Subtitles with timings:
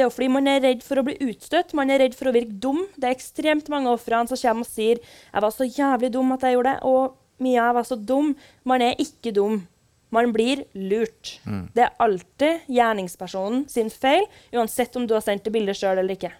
[0.00, 2.30] Det er jo fordi man er redd for å bli utstøtt, man er redd for
[2.30, 2.78] å virke dum.
[2.96, 6.40] Det er ekstremt mange ofrene som kommer og sier 'Jeg var så jævlig dum at
[6.40, 8.34] jeg gjorde det', og 'Mia, jeg var så dum'.
[8.64, 9.68] Man er ikke dum.
[10.10, 11.38] Man blir lurt.
[11.44, 11.68] Mm.
[11.74, 14.24] Det er alltid gjerningspersonen sin feil,
[14.54, 16.32] uansett om du har sendt det bildet sjøl eller ikke.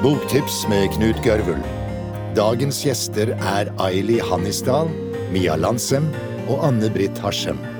[0.00, 1.58] Boktips med Knut Gørvul.
[2.36, 4.86] Dagens gjester er Aili Hannisdal,
[5.32, 6.06] Mia Lansem
[6.48, 7.73] og Anne Britt Harsem.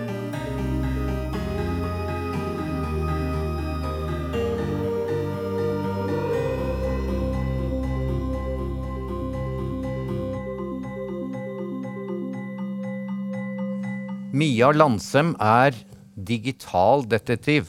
[14.34, 15.76] Mia Landsem er
[16.18, 17.68] digital detektiv,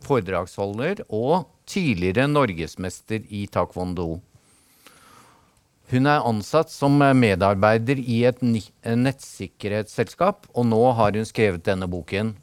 [0.00, 4.22] foredragsholder og tidligere norgesmester i taekwondo.
[5.92, 12.40] Hun er ansatt som medarbeider i et nettsikkerhetsselskap, og nå har hun skrevet denne boken,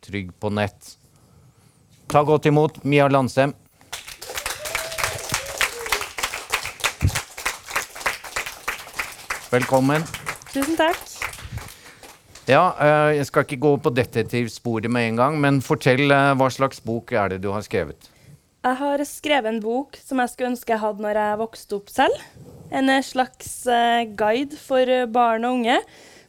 [0.00, 0.96] 'Trygg på nett'.
[2.08, 3.52] Ta godt imot Mia Landsem.
[9.52, 10.02] Velkommen.
[10.54, 11.15] Tusen takk.
[12.46, 16.46] Ja, eh, jeg skal ikke gå på detektivsporet med en gang, men fortell eh, hva
[16.54, 18.06] slags bok er det du har skrevet?
[18.62, 21.90] Jeg har skrevet en bok som jeg skulle ønske jeg hadde når jeg vokste opp
[21.90, 22.22] selv.
[22.70, 23.50] En eh, slags
[24.14, 25.80] guide for barn og unge,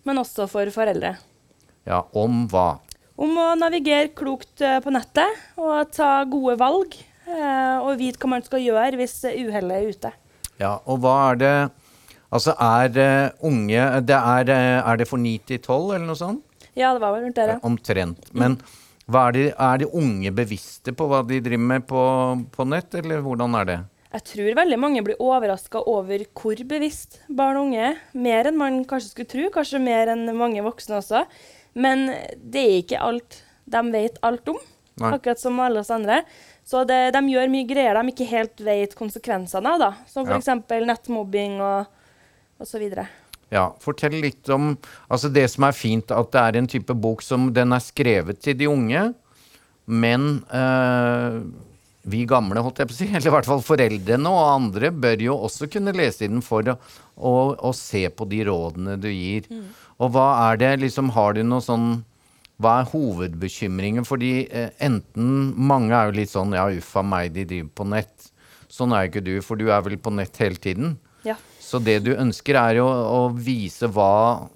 [0.09, 1.13] men også for foreldre.
[1.85, 2.79] Ja, om hva?
[3.13, 6.97] Om å navigere klokt på nettet og ta gode valg.
[7.27, 10.11] Og vite hva man skal gjøre hvis uhellet er ute.
[10.61, 11.55] Ja, og hva er det
[12.33, 16.19] Altså, er uh, unge det er, eh, er det for 9 til 12, eller noe
[16.19, 16.43] sånt?
[16.77, 17.59] Ja, det var vel rundt der, ja.
[17.65, 18.27] Omtrent.
[18.37, 18.57] Men
[19.33, 22.01] de, er de unge bevisste på hva de driver med på,
[22.51, 23.77] på nett, eller hvordan er det?
[24.17, 27.97] Jeg tror veldig mange blir overraska over hvor bevisst barn og unge er.
[28.15, 31.25] Mer enn man kanskje skulle tro, kanskje mer enn mange voksne også.
[31.77, 32.07] Men
[32.39, 34.59] det er ikke alt de vet alt om,
[35.01, 35.11] Nei.
[35.11, 36.21] akkurat som alle oss andre.
[36.67, 39.91] Så det, de gjør mye greier de ikke helt vet konsekvensene av, da.
[40.07, 40.39] som Ja.
[40.39, 40.81] f.eks.
[40.87, 41.96] nettmobbing og,
[42.81, 43.07] videre.
[43.53, 44.73] Ja, fortell litt om
[45.07, 48.41] Altså, det som er fint, at det er en type bok som den er skrevet
[48.43, 49.05] til de unge,
[49.87, 51.37] men eh,
[52.07, 55.23] vi gamle, holdt jeg på å si, eller i hvert fall foreldrene og andre, bør
[55.29, 56.75] jo også kunne lese i den for å,
[57.15, 59.47] å, å se på de rådene du gir.
[59.97, 62.03] Og hva er det liksom Har du noe sånn
[62.61, 64.05] hva er hovedbekymringen?
[64.05, 67.85] Fordi eh, enten Mange er jo litt sånn Ja, uff a meg, de driver på
[67.93, 68.31] nett.
[68.69, 70.95] Sånn er jo ikke du, for du er vel på nett hele tiden.
[71.25, 71.37] Ja.
[71.67, 74.47] Så det du ønsker, er jo å vise hva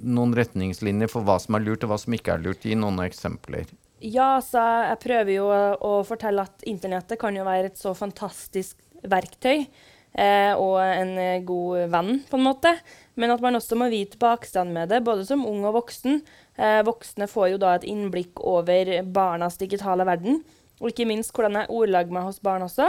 [0.00, 2.66] noen retningslinjer for hva som er lurt, og hva som ikke er lurt.
[2.68, 3.70] Gi noen eksempler.
[4.00, 8.76] Ja, så jeg prøver jo å, fortelle at internettet kan jo være et så fantastisk
[9.00, 11.14] verktøy eh, og en
[11.48, 12.74] god venn, på en måte.
[13.20, 16.20] Men at man også må vite bakstand med det, både som ung og voksen.
[16.56, 20.42] Eh, voksne får jo da et innblikk over barnas digitale verden,
[20.80, 22.88] og ikke minst hvordan jeg ordlager meg hos barn også.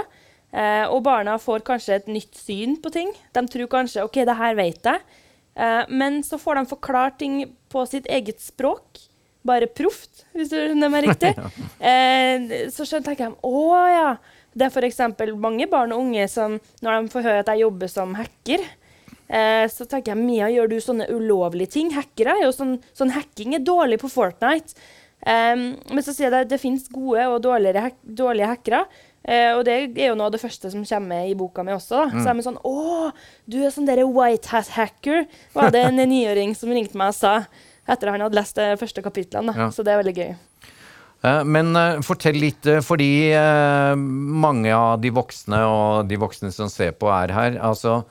[0.51, 3.13] Eh, og barna får kanskje et nytt syn på ting.
[3.35, 5.06] De tror kanskje OK, det her vet jeg.
[5.56, 9.07] Eh, men så får de forklart ting på sitt eget språk
[9.47, 11.31] bare proft, hvis du skjønner meg riktig.
[11.91, 14.11] eh, så tenker de å ja.
[14.51, 15.00] Det er f.eks.
[15.40, 18.66] mange barn og unge som når de får høre at jeg jobber som hacker,
[19.31, 21.94] eh, så tenker jeg Mia, gjør du sånne ulovlige ting?
[21.95, 24.75] Hackere er jo sånn, sånn hacking er dårlig på Fortnite.
[25.22, 28.84] Um, men så sier jeg det det finnes gode og dårlige hackere.
[29.22, 32.08] Eh, og det er jo noe av det første som kommer i boka mi også.
[32.08, 32.22] Da.
[32.22, 33.12] Så er vi sånn Å,
[33.46, 37.20] du er sånn derre white hat hacker, var det en niåring som ringte meg og
[37.20, 37.36] sa
[37.90, 39.54] etter at han hadde lest de første kapitlene.
[39.58, 39.70] Ja.
[39.74, 40.32] Så det er veldig gøy.
[41.22, 43.12] Eh, men eh, fortell litt, eh, fordi
[43.94, 47.59] mange av de voksne og de voksne som ser på, er her.
[47.62, 48.02] Altså,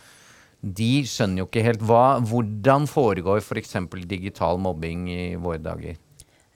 [0.61, 3.77] de skjønner jo ikke helt hva, hvordan foregår f.eks.
[4.07, 5.99] digital mobbing i våre dager.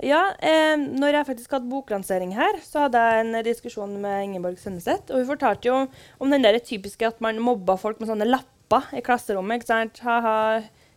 [0.04, 4.58] Ja, eh, når jeg faktisk hadde boklansering her, så hadde jeg en diskusjon med Ingeborg
[4.60, 5.08] Sønneseth.
[5.08, 5.76] Og hun fortalte jo
[6.20, 9.62] om den der typiske at man mobba folk med sånne lapper i klasserommet.
[9.62, 10.02] ikke sant?
[10.04, 10.34] Ha-ha,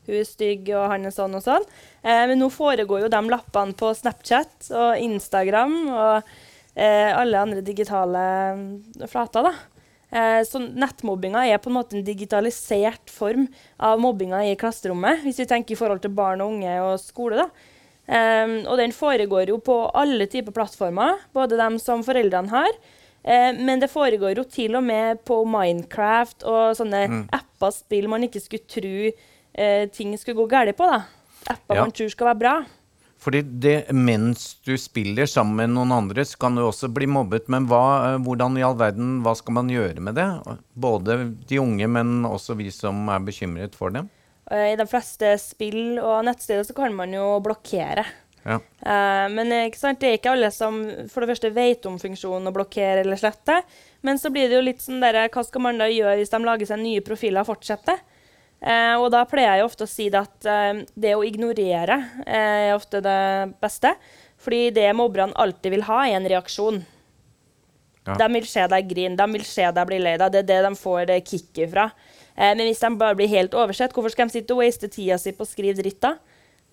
[0.09, 1.68] hun er stygg, og han er sånn og sånn.
[2.03, 6.36] Eh, men nå foregår jo de lappene på Snapchat og Instagram og
[6.75, 8.25] eh, alle andre digitale
[8.60, 9.56] mm, flater, da.
[10.12, 13.48] Eh, så nettmobbinga er på en måte en digitalisert form
[13.80, 17.48] av mobbinga i klasserommet, hvis vi tenker i forhold til barn og unge og skole.
[17.48, 17.75] da.
[18.07, 22.77] Um, og den foregår jo på alle typer plattformer, både dem som foreldrene har.
[23.27, 27.04] Uh, men det foregår jo til og med på Minecraft og sånne
[27.36, 30.88] apper, spill man ikke skulle tro uh, ting skulle gå galt på.
[30.88, 31.04] da.
[31.51, 31.83] Apper Ja.
[31.83, 32.56] man tror skal være bra.
[33.18, 37.48] Fordi det, mens du spiller sammen med noen andre, så kan du også bli mobbet.
[37.50, 40.27] Men hva, eh, hvordan i all verden, hva skal man gjøre med det?
[40.77, 41.18] Både
[41.50, 44.12] de unge, men også vi som er bekymret for dem.
[44.51, 48.05] Eh, I de fleste spill og nettsteder så kan man jo blokkere.
[48.47, 48.59] Ja.
[48.61, 49.99] Eh, men eh, sant?
[49.99, 50.79] det er ikke alle som
[51.11, 53.61] for det første vet om funksjonen å blokkere eller slette.
[54.07, 56.44] Men så blir det jo litt sånn der, hva skal man da gjøre hvis de
[56.45, 57.99] lager seg nye profiler og fortsetter?
[58.57, 62.69] Eh, og da pleier jeg ofte å si det at eh, det å ignorere eh,
[62.69, 63.19] er ofte det
[63.61, 63.93] beste.
[64.41, 66.79] Fordi det mobberne alltid vil ha, er en reaksjon.
[68.07, 68.15] Ja.
[68.21, 70.31] De vil se deg grine, de vil se deg bli lei deg.
[70.33, 71.89] Det er det de får det kicket fra.
[72.38, 75.18] Eh, men hvis de bare blir helt oversett, hvorfor skal de sitte og waste tida
[75.22, 76.16] si på å skrive dritt da?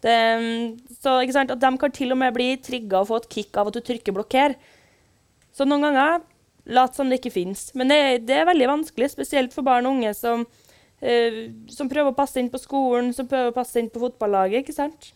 [0.05, 3.23] Det, mm, så ikke sant, at De kan til og med bli trigga og få
[3.23, 4.57] et kick av at du trykker 'blokker'.
[5.55, 6.21] Så noen ganger
[6.67, 7.71] lat som det ikke fins.
[7.75, 10.45] Men det, det, er veldig vanskelig, spesielt for barn og unge som,
[11.01, 14.65] eh, som prøver å passe inn på skolen, som prøver å passe inn på fotballaget.
[14.65, 15.13] ikke sant?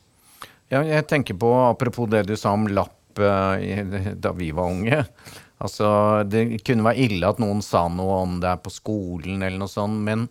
[0.68, 5.04] Ja, jeg tenker på, apropos det du sa om lapp eh, da vi var unge.
[5.60, 9.72] Altså, Det kunne være ille at noen sa noe om deg på skolen, eller noe
[9.72, 10.28] sånt, men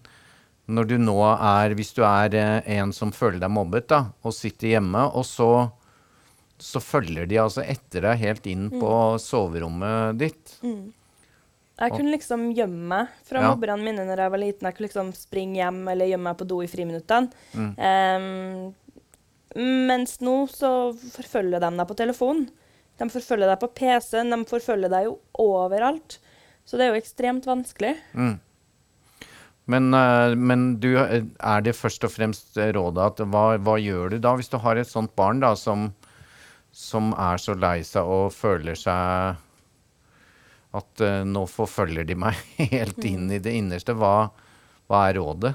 [0.68, 4.34] når du nå er Hvis du er eh, en som føler deg mobbet, da, og
[4.36, 5.50] sitter hjemme, og så,
[6.60, 8.92] så følger de altså etter deg helt inn på
[9.24, 10.58] soverommet ditt.
[11.78, 13.52] Jeg kunne liksom gjemme meg fra Ja.
[13.54, 14.66] mobberne mine når jeg var liten.
[14.66, 17.30] Jeg kunne liksom springe hjem eller gjemme meg på do i friminuttene.
[17.54, 17.74] Mm.
[17.78, 18.74] Um,
[19.88, 20.72] mens nå så
[21.14, 22.50] forfølger de deg på telefonen.
[22.98, 26.18] De forfølger deg på PC-en, de forfølger deg jo overalt.
[26.68, 27.94] Så det er jo ekstremt vanskelig.
[29.68, 34.16] Men, eh, men du, eh, er det først og fremst rådet at hva, hva gjør
[34.16, 35.90] du da hvis du har et sånt barn da som,
[36.72, 39.44] som er så lei seg og føler seg
[40.78, 42.38] at uh, nå forfølger de meg
[42.76, 43.96] helt inn i det innerste?
[43.98, 44.30] Hva,
[44.88, 45.54] hva er rådet?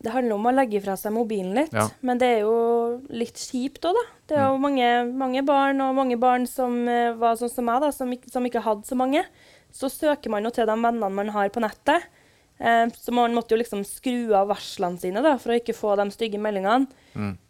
[0.00, 1.88] Det handler om å legge fra seg mobilen litt, Ja.
[2.00, 4.04] men det er jo litt kjipt òg, da.
[4.28, 7.82] Det er jo mange, mange barn, og mange barn som eh, var sånn som meg,
[7.84, 9.24] da, som, som ikke hadde så mange.
[9.72, 12.06] Så søker man jo til de vennene man har på nettet.
[12.62, 15.96] Eh, så man måtte jo liksom skru av varslene sine da, for å ikke få
[15.98, 16.86] de stygge meldingene.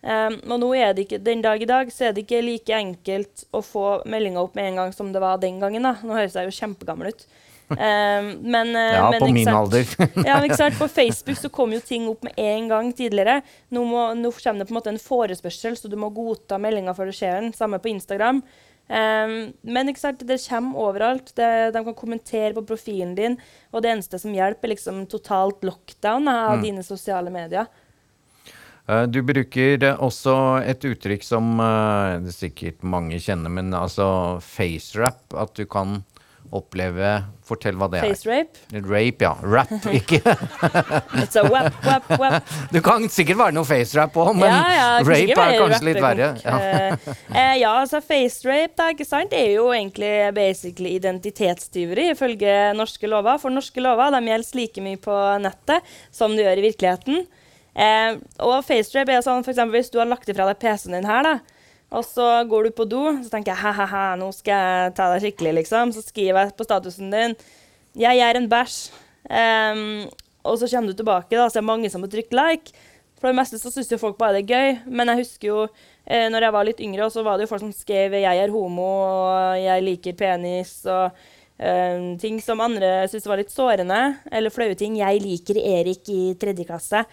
[0.03, 2.75] Eh, og nå er det ikke, den dag i dag så er det ikke like
[2.75, 5.83] enkelt å få meldinger opp med en gang som det var den gangen.
[5.83, 5.95] da.
[6.03, 7.27] Nå høres jeg jo kjempegammel ut.
[7.73, 9.57] Eh, men, eh, Ja, men på min sant?
[9.57, 9.87] alder.
[10.29, 10.79] ja, men ikke sant?
[10.79, 13.41] På Facebook så kom jo ting opp med en gang tidligere.
[13.71, 16.95] Nå, må, nå kommer det på en måte en forespørsel, så du må godta meldinga
[16.97, 17.53] før du ser den.
[17.57, 18.43] Samme på Instagram.
[18.93, 20.25] Um, men ikke sant?
[20.27, 21.31] det kommer overalt.
[21.39, 23.39] Det, de kan kommentere på profilen din.
[23.73, 27.71] Og det eneste som hjelper, er liksom totalt lockdown av av dine sosiale medier.
[28.89, 30.35] Eh, Du bruker eh, også
[30.67, 35.23] et uttrykk som uh, sikkert mange kjenner, men altså facerap.
[35.39, 36.03] At du kan
[36.53, 37.13] oppleve
[37.43, 38.13] Fortell hva det er.
[38.13, 38.61] Face rape.
[38.87, 39.33] Rape, ja.
[39.43, 40.21] Rap, ikke
[41.23, 42.53] It's a wap, wap, wap.
[42.73, 46.31] Du kan sikkert være noe facerap òg, men ja, ja, rape er kanskje litt verre.
[46.45, 46.57] Ja.
[46.59, 49.33] Eh, eh, ja, altså face rape da, ikke sant?
[49.33, 53.41] Det er jo egentlig basically identitetstyveri ifølge norske lover.
[53.43, 57.25] For norske lover de gjelder like mye på nettet som det gjør i virkeligheten.
[57.73, 61.09] Eh, og face rape er sånn eksempel, hvis du har lagt ifra deg PC-en din
[61.09, 61.62] her, da,
[61.93, 65.27] og så går du på do, så tenker jeg ha-ha-ha, nå skal jeg ta deg
[65.27, 65.93] skikkelig, liksom.
[65.93, 67.37] Så skriver jeg på statusen din
[67.95, 68.91] 'Jeg er en bæsj'.
[69.29, 70.09] Um,
[70.43, 72.73] og så kommer du tilbake, da, så er mange som har trykt like.
[73.21, 74.79] For det meste så syns jo folk bare det er gøy.
[74.91, 75.59] Men jeg husker jo
[76.07, 78.51] eh, når jeg var litt yngre, så var det jo folk som skrev 'jeg er
[78.51, 81.13] homo', og 'jeg liker penis', og
[81.61, 84.19] eh, ting som andre syntes var litt sårende.
[84.33, 84.97] Eller flaue ting.
[84.97, 87.05] 'Jeg liker Erik i tredje klasse'.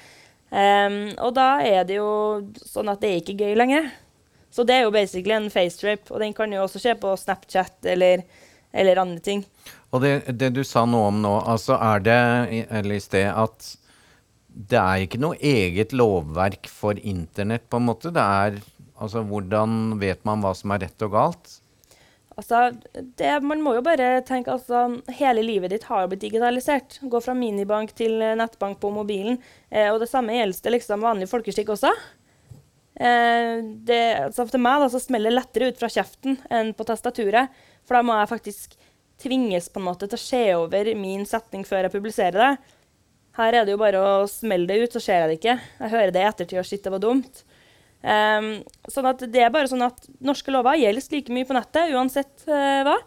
[0.51, 3.91] Um, og da er det jo sånn at det er ikke gøy lenger.
[4.49, 7.85] Så det er jo basically en facerape, og den kan jo også skje på Snapchat
[7.93, 8.23] eller,
[8.73, 9.43] eller andre ting.
[9.93, 12.19] Og det, det du sa noe om nå, altså er det
[12.67, 13.75] eller i sted at
[14.49, 18.11] det er ikke noe eget lovverk for internett, på en måte.
[18.13, 18.59] Det er
[18.99, 21.59] altså hvordan vet man hva som er rett og galt?
[22.39, 22.71] Altså,
[23.19, 24.85] det, man må jo bare tenke altså,
[25.17, 26.99] Hele livet ditt har blitt digitalisert.
[27.11, 29.41] Gå fra minibank til nettbank på mobilen.
[29.67, 31.91] Eh, og det samme gjelder det liksom vanlig folkeskikk også.
[32.99, 36.87] Eh, det, altså for meg da, så smeller det lettere ut fra kjeften enn på
[36.87, 37.53] tastaturet.
[37.87, 38.75] For da må jeg faktisk
[39.19, 42.73] tvinges på en måte til å se over min setning før jeg publiserer det.
[43.39, 45.55] Her er det jo bare å smelle det ut, så ser jeg det ikke.
[45.79, 47.43] Jeg hører det i ettertid og shit, det var dumt.
[47.99, 48.49] Um,
[48.87, 52.45] sånn at det er bare sånn at Norske lover gjelder like mye på nettet, uansett
[52.47, 52.97] uh, hva.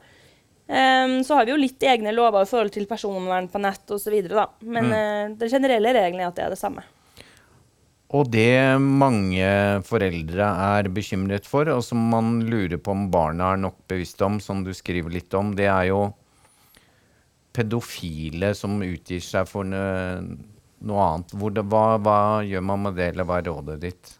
[0.72, 4.14] Um, så har vi jo litt egne lover i forhold til personvern på nett osv.
[4.64, 6.84] Men eh, den generelle regelen er at det er det samme.
[8.12, 9.46] Og det mange
[9.88, 14.36] foreldre er bekymret for, og som man lurer på om barna er nok bevisst om,
[14.40, 16.02] som du skriver litt om, det er jo
[17.56, 20.42] pedofile som utgir seg for noe,
[20.82, 21.32] annet.
[21.32, 24.12] Det, hva, hva gjør man med det, eller hva er rådet ditt?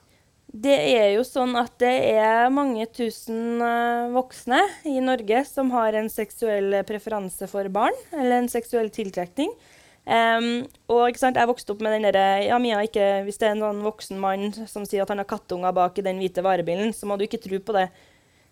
[0.52, 5.96] Det er jo sånn at det er mange tusen eh, voksne i Norge som har
[5.96, 9.52] en seksuell preferanse for barn, eller en seksuell tiltrekning.
[10.02, 13.52] Um, og sant, jeg vokste opp med den derre Ja, Mia, ikke, hvis det er
[13.54, 16.90] en sånn voksen mann som sier at han har kattunger bak i den hvite varebilen,
[16.90, 17.86] så må du ikke tro på det.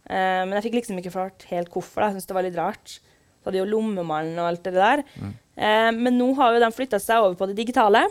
[0.06, 2.04] Uh, men jeg fikk liksom ikke klart helt hvorfor.
[2.06, 2.96] Jeg syntes det var litt rart.
[3.40, 5.02] Så hadde jo lommemannen og alt det der.
[5.16, 5.32] Mm.
[5.58, 8.04] Uh, men nå har jo de flytta seg over på det digitale.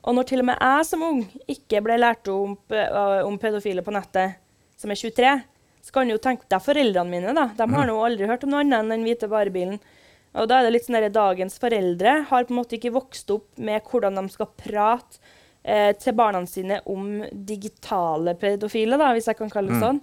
[0.00, 3.84] Og når til og med jeg som ung ikke ble lært om, uh, om pedofile
[3.84, 4.36] på nettet,
[4.80, 5.32] som er 23,
[5.84, 7.32] så kan du jo tenke deg foreldrene mine.
[7.36, 7.48] da.
[7.56, 7.88] De har mm.
[7.88, 9.80] nå aldri hørt om noe annet enn den hvite varebilen.
[10.38, 13.30] Og da er det litt sånn at Dagens foreldre har på en måte ikke vokst
[13.34, 15.18] opp med hvordan de skal prate
[15.62, 19.84] eh, til barna sine om digitale pedofile, da, hvis jeg kan kalle det mm.
[19.86, 20.00] sånn.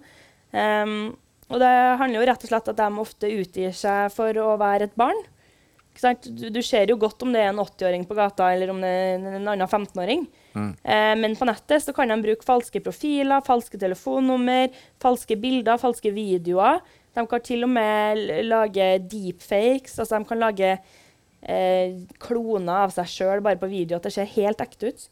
[0.58, 1.00] Um,
[1.48, 4.90] og det handler jo rett og slett at de ofte utgir seg for å være
[4.90, 5.20] et barn.
[5.98, 8.90] Du, du, ser jo godt om det er en 80-åring på gata eller om det
[8.92, 10.28] er en annen 15-åring.
[10.54, 10.70] Mm.
[10.84, 14.70] Eh, men på nettet så kan de bruke falske profiler, falske telefonnummer,
[15.02, 16.84] falske bilder, falske videoer.
[17.18, 19.98] De kan til og med lage deepfakes.
[19.98, 20.74] Altså de kan lage
[21.42, 25.08] eh, kloner av seg sjøl bare på video, at det ser helt ekte ut.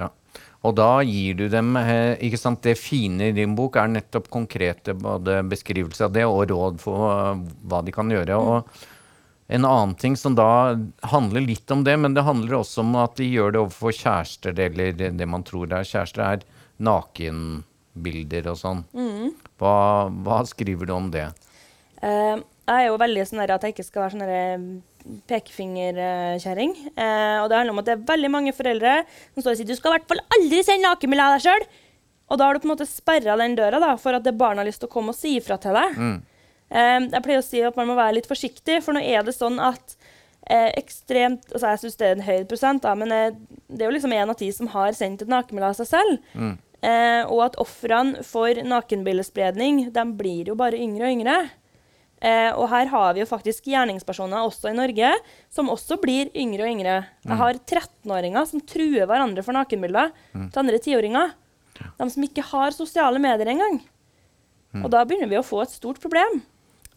[0.00, 0.10] Ja.
[0.66, 4.28] Og da gir du dem eh, ikke sant, Det fine i din bok er nettopp
[4.32, 8.36] konkrete både beskrivelser av det og råd for uh, hva de kan gjøre.
[8.36, 8.52] Mm.
[8.52, 8.92] og
[9.46, 10.74] en annen ting som da
[11.06, 14.56] handler litt om det, men det handler også om at de gjør det overfor kjærester,
[14.58, 16.42] eller det man tror er kjærester, er
[17.96, 18.84] nakenbilder og sånn.
[18.94, 19.32] Mm.
[19.58, 21.30] Hva, hva, skriver du om det?
[22.02, 26.72] Uh, jeg er jo veldig sånn at jeg ikke skal være sånn eh, pekefingerkjerring.
[26.96, 29.68] Uh, og det handler om at det er veldig mange foreldre som står og sier
[29.68, 31.66] du skal i hvert fall aldri sende nakenbilde av deg sjøl.
[32.26, 34.64] Og da har du på en måte sperra den døra da, for at det barnet
[34.64, 35.94] har lyst til å komme og si ifra til deg.
[35.94, 36.18] Mm.
[36.66, 39.36] Uh, jeg pleier å si at man må være litt forsiktig, for nå er det
[39.36, 39.98] sånn at
[40.46, 44.12] ekstremt altså Jeg syns det er en høy prosent, da, men det er jo liksom
[44.14, 46.20] én av ti som har sendt et nakenbilde av seg selv.
[46.38, 46.52] Mm.
[46.86, 51.38] Eh, og at ofrene for nakenbildespredning de blir jo bare yngre og yngre.
[52.22, 55.10] Eh, og her har vi jo faktisk gjerningspersoner også i Norge
[55.52, 57.00] som også blir yngre og yngre.
[57.24, 57.32] Mm.
[57.32, 60.46] Jeg har 13-åringer som truer hverandre for nakenbilder mm.
[60.48, 61.34] til andre tiåringer.
[61.76, 63.82] De som ikke har sosiale medier engang.
[64.72, 64.84] Mm.
[64.84, 66.40] Og da begynner vi å få et stort problem.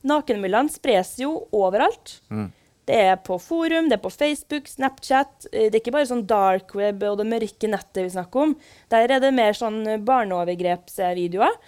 [0.08, 2.20] Nakenbildene spres jo overalt.
[2.32, 2.48] Mm.
[2.90, 5.46] Det er på forum, det er på Facebook, Snapchat.
[5.52, 8.56] Eh, det er ikke bare sånn dark web og det mørke nettet vi snakker om.
[8.90, 11.60] Der er det mer sånn barneovergrepsvideoer.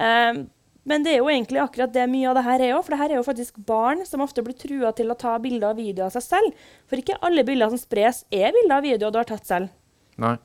[0.00, 0.40] Eh,
[0.88, 2.84] men det er jo egentlig akkurat det mye av det her er òg.
[2.86, 5.74] For det her er jo faktisk barn som ofte blir trua til å ta bilder
[5.74, 6.64] og videoer av seg selv.
[6.88, 9.74] For ikke alle bilder som spres, er bilder og videoer du har tatt selv.
[10.20, 10.38] Nei.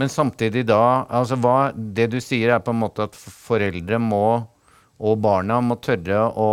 [0.00, 4.46] Men samtidig da altså hva, Det du sier, er på en måte at foreldre må,
[5.02, 6.48] og barna må tørre å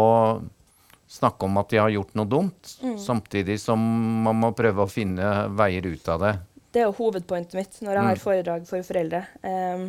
[1.10, 2.98] snakke om at de har gjort noe dumt, mm.
[3.02, 3.82] samtidig som
[4.26, 6.34] man må prøve å finne veier ut av det.
[6.70, 8.24] Det er hovedpointet mitt når jeg har mm.
[8.24, 9.24] foredrag for foreldre.
[9.42, 9.88] Um,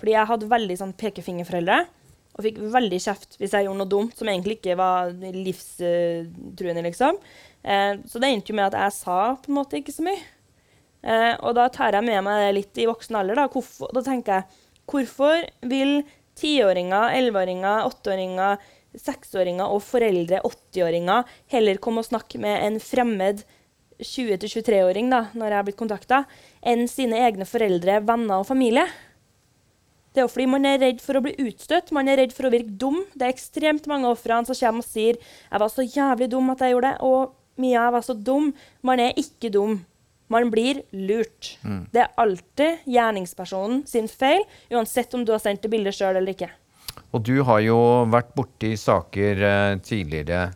[0.00, 1.82] fordi jeg hadde veldig sånn pekefingerforeldre
[2.34, 7.20] og fikk veldig kjeft hvis jeg gjorde noe dumt som egentlig ikke var livstruende, liksom.
[7.60, 10.22] Uh, så det endte jo med at jeg sa på en måte ikke så mye.
[11.04, 13.42] Uh, og da tar jeg med meg det litt i voksen alder.
[13.42, 15.98] Da, hvorfor, da tenker jeg hvorfor vil
[16.40, 18.64] tiåringer, elleveåringer, åtteåringer
[19.00, 23.44] seksåringer og foreldre, 80-åringer, heller komme og snakke med en fremmed
[24.02, 26.24] 20-23-åring da, når jeg har blitt kontakta,
[26.66, 28.86] enn sine egne foreldre, venner og familie.
[30.14, 32.46] Det er jo fordi man er redd for å bli utstøtt, man er redd for
[32.46, 33.00] å virke dum.
[33.18, 36.60] Det er ekstremt mange ofre som kommer og sier 'Jeg var så jævlig dum at
[36.60, 38.54] jeg gjorde det', og 'Mia, jeg var så dum'.
[38.82, 39.84] Man er ikke dum.
[40.28, 41.58] Man blir lurt.
[41.62, 41.86] Mm.
[41.92, 46.32] Det er alltid gjerningspersonen sin feil, uansett om du har sendt det bildet sjøl eller
[46.32, 46.50] ikke.
[47.14, 47.78] Og du har jo
[48.10, 50.48] vært borti saker eh, tidligere,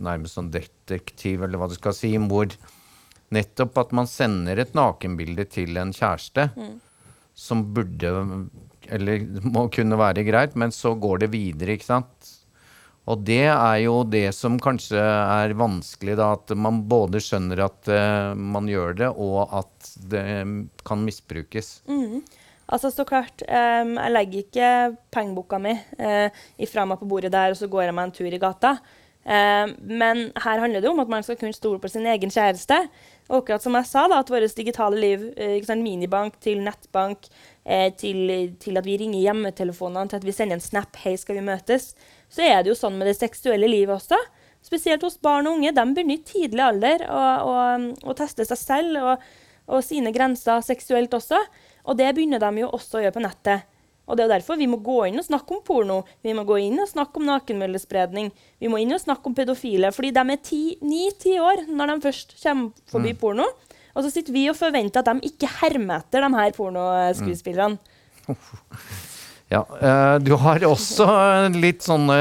[0.00, 2.48] nærmest som detektiv, eller hva du skal si, hvor
[3.34, 6.74] nettopp at man sender et nakenbilde til en kjæreste mm.
[7.36, 8.14] som burde
[8.88, 12.34] Eller må kunne være greit, men så går det videre, ikke sant?
[13.08, 16.32] Og det er jo det som kanskje er vanskelig, da.
[16.36, 20.24] At man både skjønner at uh, man gjør det, og at det
[20.88, 21.70] kan misbrukes.
[21.88, 22.20] Mm.
[22.68, 24.70] Altså, så klart, um, Jeg legger ikke
[25.14, 26.28] pengeboka mi uh,
[26.60, 28.76] ifra meg på bordet der, og så går jeg meg en tur i gata.
[29.28, 32.76] Uh, men her handler det om at man skal kunne stole på sin egen kjæreste.
[33.28, 37.30] Og akkurat som jeg sa, da, at vårt digitale liv, uh, minibank til nettbank,
[37.64, 41.40] uh, til, til, at vi ringer hjemmetelefonene, til at vi sender en snap 'Hei, skal
[41.40, 41.94] vi møtes',
[42.28, 44.16] så er det jo sånn med det seksuelle livet også.
[44.62, 45.72] Spesielt hos barn og unge.
[45.72, 47.56] De begynner i tidlig alder å, å,
[48.10, 49.26] å teste seg selv og,
[49.68, 51.38] og sine grenser seksuelt også.
[51.88, 53.66] Og det begynner de jo også å gjøre på nettet.
[54.08, 55.98] Og det er derfor vi må gå inn og snakke om porno.
[56.24, 58.30] Vi må gå inn og snakke om nakenmøllespredning.
[58.60, 59.90] Vi må inn og snakke om pedofile.
[59.92, 60.40] Fordi de er
[60.88, 63.20] ni-ti år når de først kommer forbi mm.
[63.20, 63.48] porno.
[63.96, 67.78] Og så sitter vi og forventer at de ikke hermer etter de her pornoskuespillerne.
[68.28, 68.40] Mm.
[69.48, 69.62] Ja.
[69.64, 71.06] Uh, du har også
[71.54, 72.16] litt sånne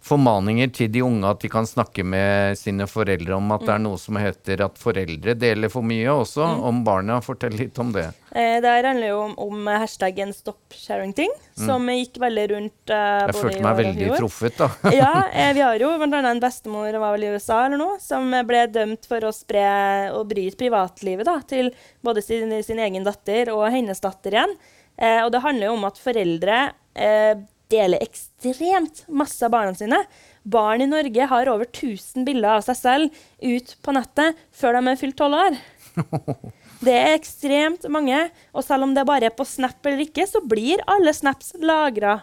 [0.00, 3.82] formaninger til de unge at de kan snakke med sine foreldre om at det er
[3.84, 7.20] noe som heter at foreldre deler for mye også, om barna.
[7.24, 8.06] Fortell litt om det.
[8.30, 12.96] Eh, det handler jo om, om hashtaggen 'stop sharing ting', som gikk veldig rundt eh,
[12.96, 14.70] Jeg både følte i meg veldig truffet, da.
[15.02, 15.12] ja,
[15.44, 16.24] eh, vi har jo bl.a.
[16.24, 19.68] en bestemor var vel i USA eller noe, som ble dømt for å spre
[20.16, 24.60] og bryte privatlivet da, til både sin, sin egen datter og hennes datter igjen.
[25.00, 26.58] Eh, og det handler jo om at foreldre
[26.94, 30.02] eh, deler ekstremt masse av barna sine.
[30.42, 34.90] Barn i Norge har over 1000 bilder av seg selv ut på nettet før de
[34.90, 35.60] er fylt 12 år.
[36.80, 38.16] Det er ekstremt mange,
[38.56, 42.22] og selv om det bare er på Snap eller ikke, så blir alle snaps lagra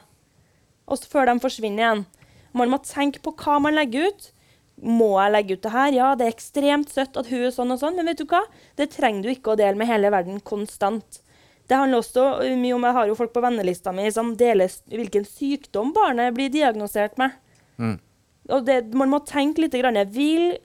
[0.87, 2.01] før de forsvinner igjen.
[2.57, 4.31] Man må tenke på hva man legger ut.
[4.81, 5.91] Må jeg legge ut det her?
[5.93, 8.43] Ja, det er ekstremt søtt at hun er sånn og sånn, men vet du hva?
[8.79, 11.19] Det trenger du ikke å dele med hele verden konstant.
[11.67, 15.25] Det handler også mye om Jeg har jo folk på vennelista mi som deler hvilken
[15.27, 17.35] sykdom barnet blir diagnosert med.
[18.47, 19.75] Og det, man må tenke litt.
[19.75, 20.55] Grann, vil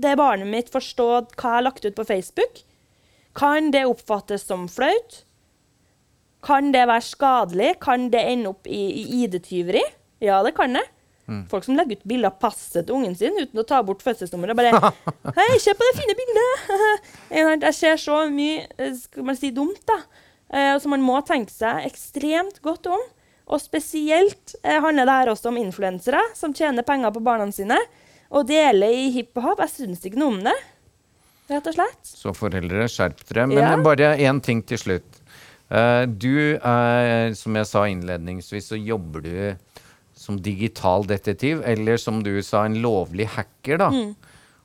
[0.00, 2.64] det barnet mitt forstå hva jeg har lagt ut på Facebook?
[3.38, 5.22] Kan det oppfattes som flaut?
[6.42, 7.74] Kan det være skadelig?
[7.84, 9.84] Kan det ende opp i, i ID-tyveri?
[10.24, 10.86] Ja, det kan det.
[11.50, 14.56] Folk som legger ut bilder av passet til ungen sin uten å ta bort fødselsnummeret.
[14.58, 14.90] Bare
[15.36, 17.12] 'Hei, se på det fine bildet!'
[17.68, 20.00] Jeg ser så mye eh, skal man si, dumt, da.
[20.52, 23.02] Eh, så man må tenke seg ekstremt godt om.
[23.50, 27.78] Og spesielt eh, handler det her også om influensere som tjener penger på barna sine
[28.30, 29.64] og deler i hipp og happ.
[29.66, 30.54] Jeg syns ikke noe om det,
[31.50, 32.02] rett og slett.
[32.06, 33.48] Så foreldre, skjerp dere.
[33.50, 33.76] Men Ja.
[33.82, 35.18] bare én ting til slutt.
[35.70, 39.56] Eh, du, er, som jeg sa innledningsvis, så jobber du
[40.14, 43.88] som digital detektiv, eller som du sa, en lovlig hacker, da.
[43.90, 44.14] Mm.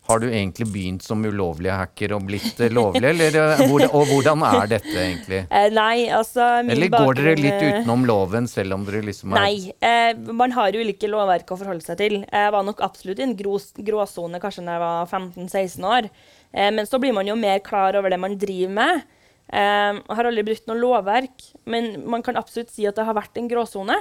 [0.06, 4.44] Har du egentlig begynt som ulovlig hacker og blitt eh, lovlig, eller eh, og hvordan
[4.46, 5.40] er dette egentlig?
[5.50, 9.74] Eh, nei, altså Eller går dere litt utenom loven, selv om dere liksom er Nei.
[9.80, 12.20] Eh, man har jo ulike lovverk å forholde seg til.
[12.22, 16.10] Jeg var nok absolutt i en gråsone kanskje da jeg var 15-16 år.
[16.54, 19.02] Eh, men så blir man jo mer klar over det man driver med.
[19.50, 23.18] Eh, jeg har aldri brutt noe lovverk, men man kan absolutt si at det har
[23.18, 23.98] vært en gråsone.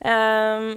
[0.00, 0.72] Eh,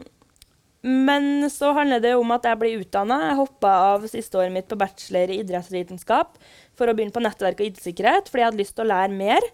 [0.86, 3.16] men så handler det om at jeg ble utdanna.
[3.31, 6.36] Jeg hoppa av siste året mitt på bachelor i idrettsvitenskap
[6.77, 9.48] for å begynne på nettverk og IT-sikkerhet, fordi jeg hadde lyst til å lære mer.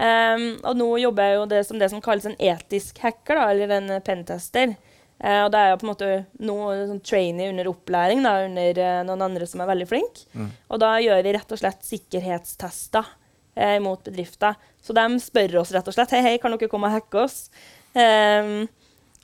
[0.00, 3.50] Um, og nå jobber jeg jo det som det som kalles en etisk hacker, da,
[3.52, 4.72] eller en pentester.
[5.20, 6.10] Uh, og da er jeg på en måte
[6.48, 10.24] nå sånn trainee under opplæring da, under uh, noen andre som er veldig flinke.
[10.72, 14.56] Og da gjør vi rett og slett sikkerhetstester uh, mot bedrifter.
[14.80, 17.50] Så de spør oss rett og slett hei, hei, kan dere komme og hacke oss.
[17.92, 18.64] Um,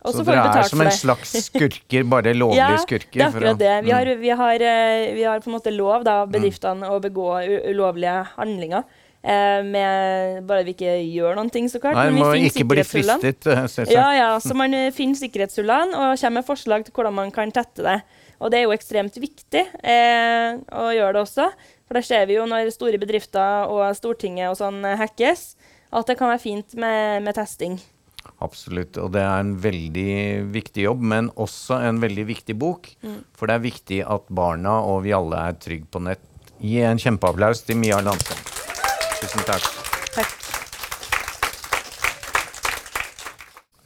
[0.04, 3.18] og Så dere er som en slags skurker, bare lovlige skurker?
[3.20, 3.85] Ja, det er å- akkurat det.
[3.85, 4.20] Vi har, Mm.
[4.20, 7.26] vi har, eh, vi har på en måte lov da, bedriftene å begå
[7.72, 8.85] ulovlige handlinger.
[9.26, 11.96] Eh, med, bare vi ikke gjør noen ting, så klart.
[11.96, 13.90] Nei, men vi må ikke bli fristet, eh.
[13.90, 17.82] Ja, ja, så man finner sikkerhetshullene og kommer med forslag til hvordan man kan tette
[17.82, 18.02] det.
[18.40, 21.50] Og det er jo ekstremt viktig eh, å gjøre det også.
[21.88, 25.56] For det ser vi jo når store bedrifter og Stortinget og sånn hackes,
[25.92, 27.80] at det kan være fint med, med testing.
[28.44, 28.98] Absolutt.
[29.00, 30.12] Og det er en veldig
[30.54, 32.90] viktig jobb, men også en veldig viktig bok.
[33.02, 33.20] Mm.
[33.36, 36.22] For det er viktig at barna og vi alle er trygge på nett.
[36.60, 38.38] Gi en kjempeapplaus til Mia Landsem.
[39.20, 39.66] Tusen takk.
[40.16, 40.36] Takk.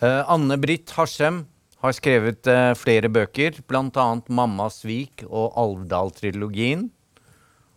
[0.01, 1.43] Eh, Anne-Britt Harsem
[1.83, 4.07] har skrevet eh, flere bøker, bl.a.
[4.29, 6.89] 'Mammas svik' og Alvdal-trilogien.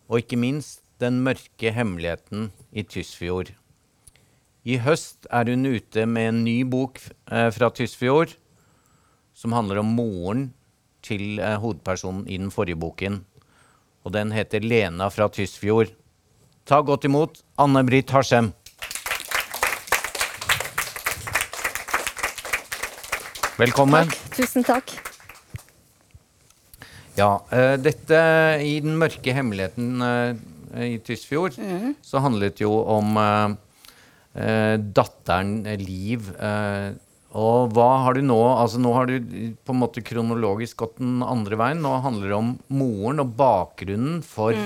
[0.08, 3.52] Og ikke minst 'Den mørke hemmeligheten i Tysfjord'.
[4.64, 6.96] I høst er hun ute med en ny bok
[7.28, 8.30] eh, fra Tysfjord
[9.36, 10.46] som handler om moren
[11.04, 13.18] til eh, hovedpersonen i den forrige boken.
[14.08, 15.92] Og den heter 'Lena fra Tysfjord'.
[16.64, 18.54] Ta godt imot Anne-Britt Harsem.
[23.60, 24.08] Velkommen.
[24.08, 24.32] Takk.
[24.38, 24.94] Tusen takk.
[27.20, 28.16] Ja, eh, dette
[28.64, 31.60] i Den mørke hemmeligheten eh, i Tysfjord,
[32.02, 33.60] så handlet jo om eh,
[34.34, 36.30] datteren eh, Liv.
[36.36, 36.94] eh,
[37.34, 40.98] og hva har du nå Altså nå har du eh, på en måte kronologisk gått
[40.98, 41.82] den andre veien.
[41.82, 44.58] Nå handler det om moren og bakgrunnen for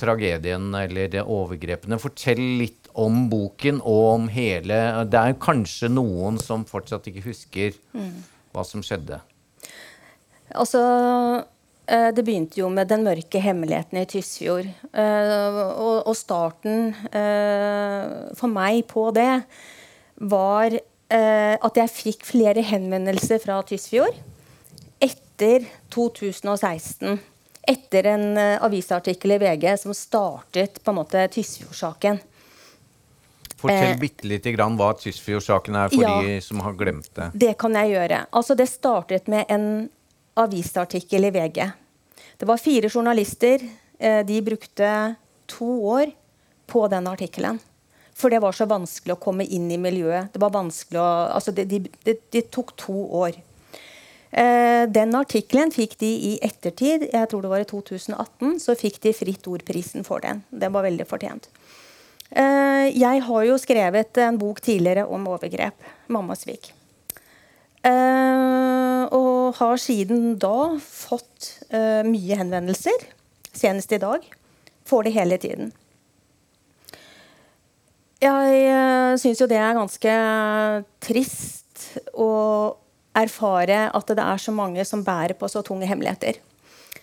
[0.00, 2.00] tragedien eller det overgrepene.
[2.00, 4.78] Fortell litt om boken og om hele
[5.08, 7.76] Det er kanskje noen som fortsatt ikke husker
[8.50, 9.20] hva som skjedde.
[10.50, 11.44] Altså, eh,
[12.14, 14.68] det begynte jo med den mørke hemmeligheten i Tysfjord.
[14.94, 15.58] Eh,
[16.06, 19.42] og, starten eh, for meg på det
[20.30, 24.14] var eh, at jeg fikk flere henvendelser fra Tysfjord
[25.02, 27.18] etter 2016.
[27.70, 32.20] Etter en eh, avisartikkel i VG som startet på en måte Tysfjord-saken.
[33.60, 36.20] Fortell Eh, bitte lite grann hva Tysfjord-saken er, for Ja.
[36.24, 37.30] de som har glemt det.
[37.34, 38.26] Det kan jeg gjøre.
[38.32, 39.90] Altså, det startet med en
[40.40, 41.64] avisartikkel i VG.
[42.40, 43.64] Det var fire journalister.
[43.98, 45.14] Eh, de brukte
[45.46, 46.12] to år
[46.66, 47.58] på den artikkelen.
[48.14, 50.32] For det var så vanskelig å komme inn i miljøet.
[50.32, 53.38] Det var vanskelig å, altså de, de, det tok to år.
[54.30, 59.00] Eh, den artikkelen fikk de i ettertid, jeg tror det var i 2018, så fikk
[59.02, 60.44] de Fritt Ord-prisen for den.
[60.50, 61.48] Det var veldig fortjent.
[62.30, 65.74] Eh, jeg har jo skrevet en bok tidligere om overgrep.
[66.08, 66.70] 'Mammasvik'.
[66.70, 66.79] Eh,
[67.90, 73.06] og har siden da fått eh, mye henvendelser.
[73.52, 74.24] Senest i dag.
[74.86, 75.72] Får det hele tiden.
[78.20, 80.14] Jeg uh, syns jo det er ganske
[81.00, 82.32] trist å
[83.16, 86.36] erfare at det er så mange som bærer på så tunge hemmeligheter.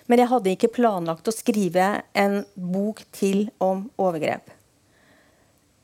[0.08, 4.57] Men jeg hadde ikke planlagt å skrive en bok til om overgrep.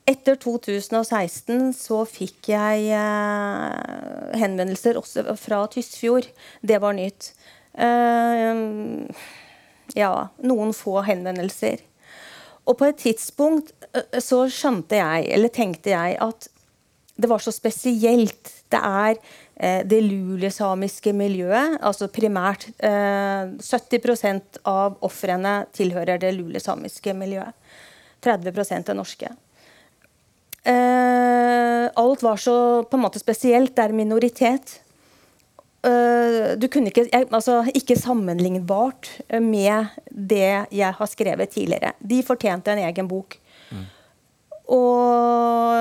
[0.04, 6.28] Etter 2016 så fikk jeg eh, henvendelser også fra Tysfjord.
[6.60, 7.30] Det var nytt.
[7.72, 8.64] Eh,
[9.96, 10.12] ja,
[10.44, 11.86] noen få henvendelser.
[12.68, 16.50] Og på et tidspunkt eh, så skjønte jeg, eller tenkte jeg, at
[17.16, 18.52] det var så spesielt.
[18.74, 19.16] Det er
[19.86, 27.54] det lulesamiske miljøet, altså primært eh, 70% av ofrene tilhører det lulesamiske miljøet.
[28.26, 29.30] 30% er norske.
[30.64, 33.76] Eh, alt var så på en måte spesielt.
[33.76, 34.80] Det er minoritet.
[35.84, 39.10] Uh, du kunne ikke, altså, ikke sammenlignbart
[39.44, 41.92] med det jeg har skrevet tidligere.
[42.00, 43.36] De fortjente en egen bok.
[44.72, 45.76] Og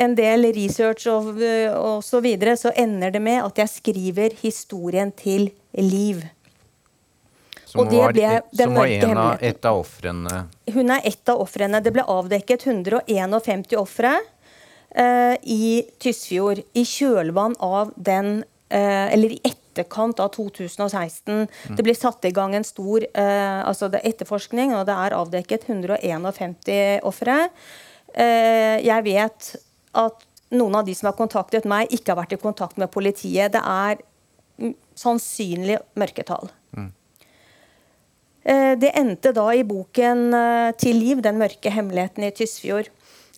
[0.00, 1.42] en del research og,
[1.76, 6.24] og så videre, så ender det med at jeg skriver historien til Liv.
[7.74, 10.44] Som Og det var, ble et, som var en av, et av ofrene.
[10.70, 11.80] Hun er ett av ofrene.
[11.82, 14.12] Det ble avdekket 151 ofre
[14.94, 21.48] eh, i Tysfjord i kjølvann av den eh, Eller i etterkant av 2016.
[21.74, 25.18] Det ble satt i gang en stor eh, altså det er etterforskning, og det er
[25.18, 27.40] avdekket 151 ofre.
[28.14, 29.54] Eh, jeg vet
[29.98, 33.50] at noen av de som har kontaktet meg, ikke har vært i kontakt med politiet.
[33.58, 33.98] Det er
[34.62, 36.54] mm, sannsynlig mørketall.
[38.44, 42.90] Eh, Det endte da i boken eh, 'Til liv den mørke hemmeligheten i Tysfjord'.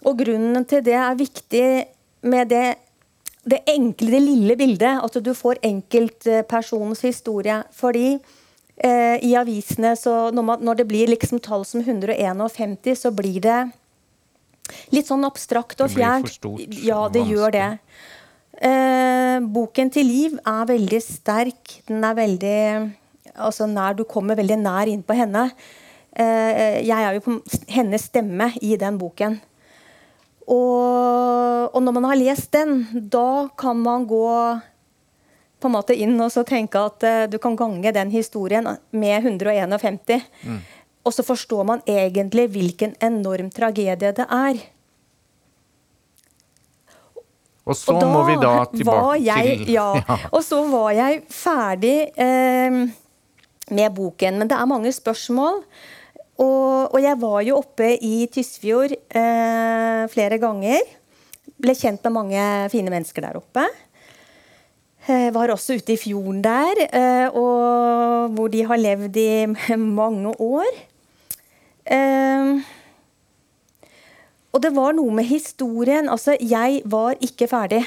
[0.05, 1.87] Og grunnen til det er viktig
[2.23, 2.77] med det,
[3.45, 5.01] det enkle, det lille bildet.
[5.03, 7.63] At du får enkeltpersonens historie.
[7.73, 8.19] Fordi
[8.77, 13.41] eh, i avisene, så når, man, når det blir liksom tall som 151, så blir
[13.41, 13.71] det
[14.91, 17.71] litt sånn abstrakt og Det blir for stort Ja, det gjør det.
[18.57, 21.81] Eh, boken til Liv er veldig sterk.
[21.89, 22.61] Den er veldig
[23.37, 25.51] altså nær, Du kommer veldig nær inn på henne.
[26.17, 27.37] Eh, jeg er jo på
[27.69, 29.41] hennes stemme i den boken.
[30.47, 34.27] Og, og når man har lest den, da kan man gå
[35.61, 39.27] på en måte inn og så tenke at eh, du kan gange den historien med
[39.27, 40.23] 151.
[41.07, 44.63] Og så forstår man egentlig hvilken enorm tragedie det er.
[47.67, 49.89] Og så Og må vi da tilbake jeg, til ja,
[50.31, 52.77] Og så var jeg ferdig eh,
[53.71, 54.39] med boken.
[54.39, 55.63] Men det er mange spørsmål.
[56.37, 60.85] Og, og jeg var jo oppe i Tysfjord eh, flere ganger.
[61.57, 63.65] Ble kjent med mange fine mennesker der oppe.
[65.07, 69.47] Eh, var også ute i fjorden der, eh, og, hvor de har levd i
[69.79, 70.81] mange år.
[71.87, 72.59] Eh,
[74.53, 76.11] og det var noe med historien.
[76.11, 77.85] Altså, jeg var ikke ferdig.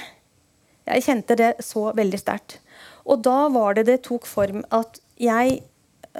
[0.89, 2.59] Jeg kjente det så veldig sterkt.
[3.05, 5.59] Og da var det det tok form at jeg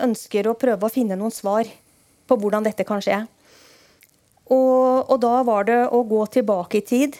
[0.05, 1.69] ønsker å prøve å finne noen svar
[2.29, 3.23] på hvordan dette kan skje.
[4.49, 7.17] Og, og da var det å gå tilbake i tid.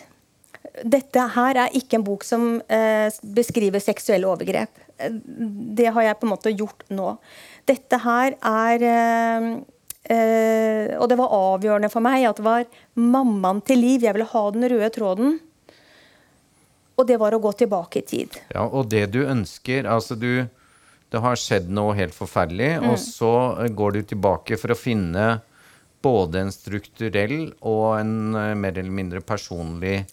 [0.84, 4.86] Dette her er ikke en bok som eh, beskriver seksuelle overgrep.
[5.80, 7.14] Det har jeg på en måte gjort nå.
[7.70, 9.50] Dette her er eh,
[10.12, 12.66] eh, Og det var avgjørende for meg at det var
[12.98, 14.04] mammaen til Liv.
[14.04, 15.38] Jeg ville ha den røde tråden.
[17.00, 18.42] Og det var å gå tilbake i tid.
[18.52, 20.50] Ja, og det du ønsker Altså, du
[21.10, 22.90] Det har skjedd noe helt forferdelig, Mm.
[22.92, 23.32] og så
[23.64, 25.42] eh, går du tilbake for å finne
[26.02, 30.06] både en strukturell og en eh, mer eller mindre personlig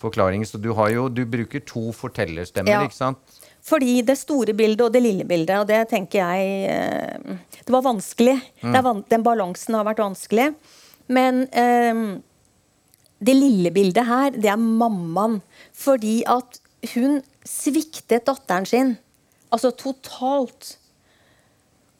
[0.00, 0.44] forklaring.
[0.46, 2.82] Så du har jo Du bruker to fortellerstemmer, Ja.
[2.86, 3.18] ikke sant?
[3.64, 7.82] Fordi det store bildet og det lille bildet, og det tenker jeg eh, Det var
[7.82, 8.40] vanskelig.
[8.60, 10.54] Det van den balansen har vært vanskelig.
[11.08, 11.46] Men
[13.24, 15.40] det lille bildet her, det er mammaen.
[15.72, 16.58] Fordi at
[16.94, 18.98] hun sviktet datteren sin.
[19.54, 20.74] Altså totalt.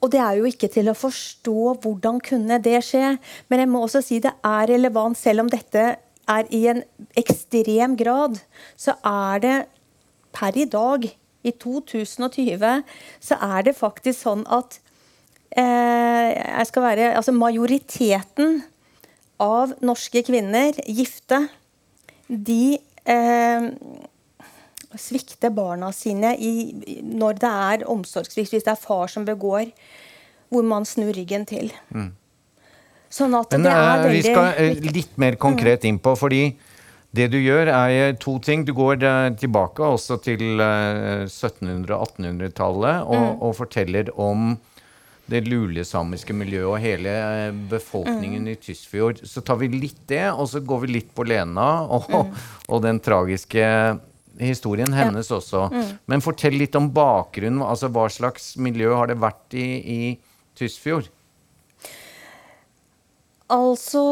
[0.02, 3.14] Og det er jo ikke til å forstå hvordan kunne det skje.
[3.48, 5.84] Men jeg må også si det er relevant, selv om dette
[6.28, 6.82] er i en
[7.20, 8.40] ekstrem grad,
[8.76, 9.56] så er det
[10.34, 11.06] per i dag,
[11.44, 12.84] i 2020,
[13.20, 14.78] så er det faktisk sånn at
[15.52, 18.62] eh, jeg skal være, altså majoriteten
[19.44, 21.42] av norske kvinner, gifte,
[22.28, 23.68] de eh,
[25.00, 26.52] svikter barna sine i,
[27.02, 29.64] når det er omsorgssvikt, hvis det er far som begår,
[30.52, 31.72] hvor man snur ryggen til.
[31.94, 32.12] Mm.
[33.14, 36.42] Sånn at Men, det er veldig Vi skal eh, litt mer konkret inn på, fordi
[37.14, 38.66] det du gjør, er to ting.
[38.66, 43.38] Du går eh, tilbake også til 1700-1800-tallet og, mm.
[43.38, 44.58] og, forteller om
[45.30, 48.50] det lulesamiske miljøet og hele eh, befolkningen mm.
[48.50, 49.16] i Tysfjord.
[49.28, 52.26] Så tar vi litt det, og så går vi litt på Lena og, mm.
[52.74, 53.64] og den tragiske
[54.40, 55.38] historien hennes ja.
[55.38, 55.66] også.
[55.72, 55.90] Mm.
[56.10, 57.62] Men fortell litt om bakgrunnen.
[57.62, 60.00] altså Hva slags miljø har det vært i, i
[60.58, 61.10] Tysfjord?
[63.54, 64.02] Altså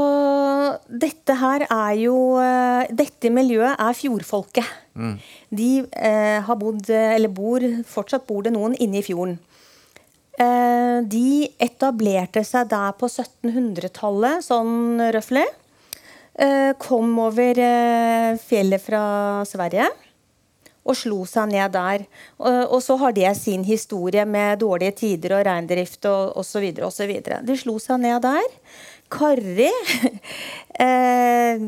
[0.87, 4.69] Dette her er jo eh, Dette miljøet er fjordfolket.
[4.93, 5.17] Mm.
[5.49, 9.39] De eh, har bodd, eller bor, fortsatt bor det noen inne i fjorden.
[10.41, 15.47] Eh, de etablerte seg der på 1700-tallet, sånn røftlig.
[16.33, 19.03] Eh, kom over eh, fjellet fra
[19.49, 19.91] Sverige
[20.83, 22.07] og slo seg ned der.
[22.39, 26.73] Og, og, så har det sin historie med dårlige tider og reindrift og osv.
[26.83, 27.13] osv.
[27.47, 28.49] De slo seg ned der
[29.13, 29.73] karrig.
[30.87, 31.63] eh,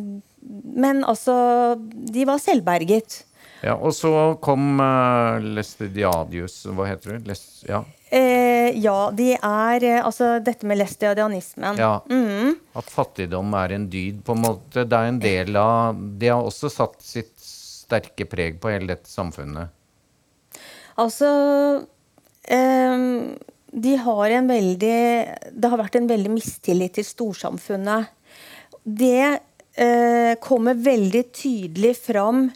[0.75, 1.35] men altså
[1.81, 3.23] De var selvberget.
[3.65, 4.11] Ja, Og så
[4.45, 7.31] kom uh, Lestediadius, hva heter det?
[7.31, 7.81] Les, ja.
[8.15, 11.81] Eh, ja, de er eh, Altså dette med lestedianismen.
[11.81, 11.97] Ja.
[12.11, 12.53] Mm.
[12.77, 14.85] At fattigdom er en dyd, på en måte.
[14.85, 17.34] Det er en del av De har også satt sitt
[17.95, 19.71] sterke preg på hele dette samfunnet.
[21.01, 21.29] Altså
[22.47, 23.07] eh,
[23.75, 24.99] de har en veldig
[25.51, 28.13] Det har vært en veldig mistillit til storsamfunnet.
[28.85, 29.41] Det
[29.81, 32.47] eh, kommer veldig tydelig fram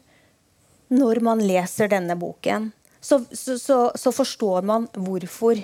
[0.89, 2.71] når man leser denne boken.
[3.01, 5.59] Så, så, så, så forstår man hvorfor.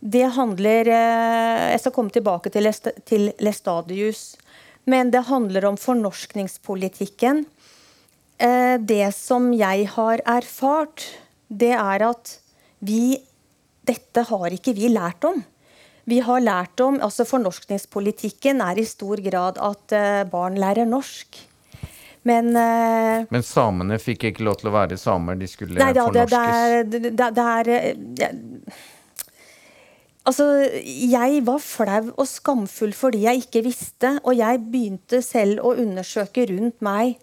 [0.00, 2.72] Det handler eh, Jeg skal komme tilbake til,
[3.04, 4.32] til Lestadius.
[4.84, 7.44] Men det handler om fornorskningspolitikken.
[8.42, 11.06] Eh, det som jeg har erfart,
[11.46, 12.38] det er at
[12.82, 13.20] vi
[13.86, 15.42] dette har ikke vi lært om.
[16.10, 21.38] Vi har lært om, altså Fornorskningspolitikken er i stor grad at uh, barn lærer norsk.
[22.26, 25.38] Men, uh, Men samene fikk ikke lov til å være samer?
[25.38, 26.90] De skulle nei, da, fornorskes?
[26.90, 28.74] Det, det, det, det er
[30.22, 30.44] Altså,
[30.86, 36.46] jeg var flau og skamfull fordi jeg ikke visste, og jeg begynte selv å undersøke
[36.50, 37.16] rundt meg.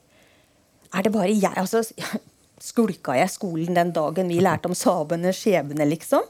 [0.96, 1.84] Er det bare jeg Altså,
[2.70, 6.26] skulka jeg skolen den dagen vi lærte om sabenes skjebne, liksom?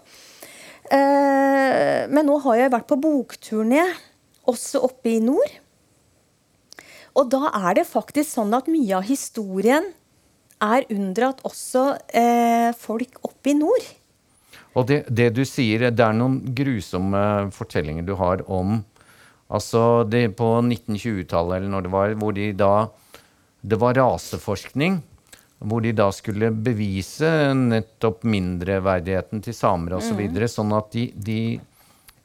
[0.90, 3.84] Eh, men nå har jeg vært på bokturné,
[4.50, 5.58] også oppe i nord.
[7.18, 9.90] Og da er det faktisk sånn at mye av historien
[10.60, 11.84] er unndratt også
[12.16, 13.86] eh, folk oppe i nord.
[14.78, 18.82] Og det, det, du sier, det er noen grusomme fortellinger du har om
[19.50, 22.74] Altså det på 1920-tallet, eller når det var, hvor de da
[23.62, 25.02] Det var raseforskning
[25.60, 30.12] hvor de da skulle bevise nettopp mindreverdigheten til samer osv.
[30.12, 30.22] Så mm.
[30.22, 31.40] videre, sånn at de, de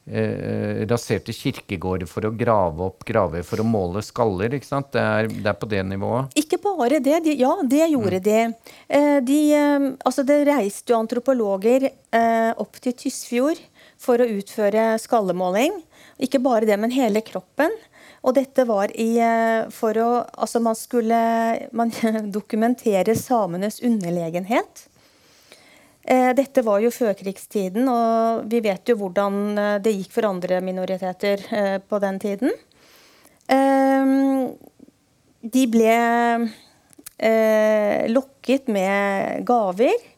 [0.07, 4.55] eh, raserte kirkegårder for å grave opp graver for å måle skaller.
[4.55, 4.93] ikke sant?
[4.95, 6.35] Det er, det er på det nivået?
[6.39, 7.19] Ikke bare det.
[7.25, 8.25] De, ja, det gjorde mm.
[8.29, 8.39] de.
[8.87, 13.59] Eh, de eh, altså det reiste jo antropologer eh, opp til Tysfjord
[13.99, 15.75] for å utføre skallemåling.
[16.23, 17.73] Ikke bare det, men hele kroppen.
[18.25, 21.19] Og dette var i, eh, for å Altså, man skulle
[21.71, 21.91] man
[22.37, 24.87] dokumentere samenes underlegenhet.
[26.05, 30.61] Eh, dette var jo førkrigstiden, og vi vet jo hvordan eh, det gikk for andre
[30.61, 32.53] minoriteter på den tiden.
[35.45, 35.97] De ble
[38.09, 40.14] lokket med gaver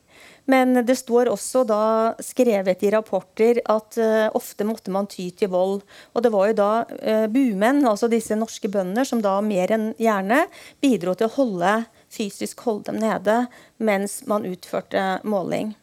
[0.47, 1.83] men det står også da
[2.23, 5.81] skrevet i rapporter at uh, ofte måtte man ty til vold.
[6.15, 9.89] Og det var jo da uh, bumenn, altså disse norske bønder, som da mer enn
[9.99, 10.45] gjerne
[10.83, 11.73] bidro til å holde
[12.13, 13.41] fysisk holde dem nede
[13.83, 15.75] mens man utførte måling.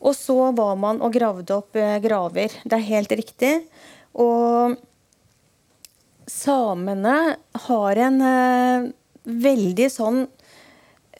[0.00, 2.56] Og så var man og gravde opp uh, graver.
[2.64, 3.54] Det er helt riktig.
[4.16, 4.78] Og
[6.28, 7.18] samene
[7.68, 8.22] har en
[9.28, 10.22] veldig sånn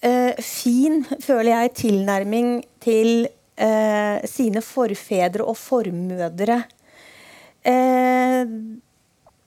[0.01, 2.51] eh, fin, føler jeg, tilnærming
[2.83, 6.63] til eh, sine forfedre og formødre.
[7.67, 8.57] Eh,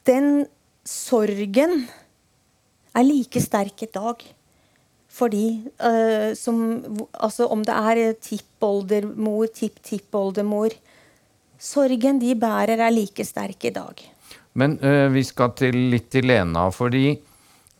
[0.07, 0.29] den
[0.87, 1.83] sorgen
[2.95, 4.23] er like sterk i dag.
[5.11, 5.45] Fordi
[5.83, 6.59] uh, som,
[7.19, 10.71] altså Om det er tippoldemor, tipptippoldemor
[11.61, 13.99] Sorgen de bærer, er like sterk i dag.
[14.57, 16.69] Men uh, vi skal til litt til Lena.
[16.71, 17.19] fordi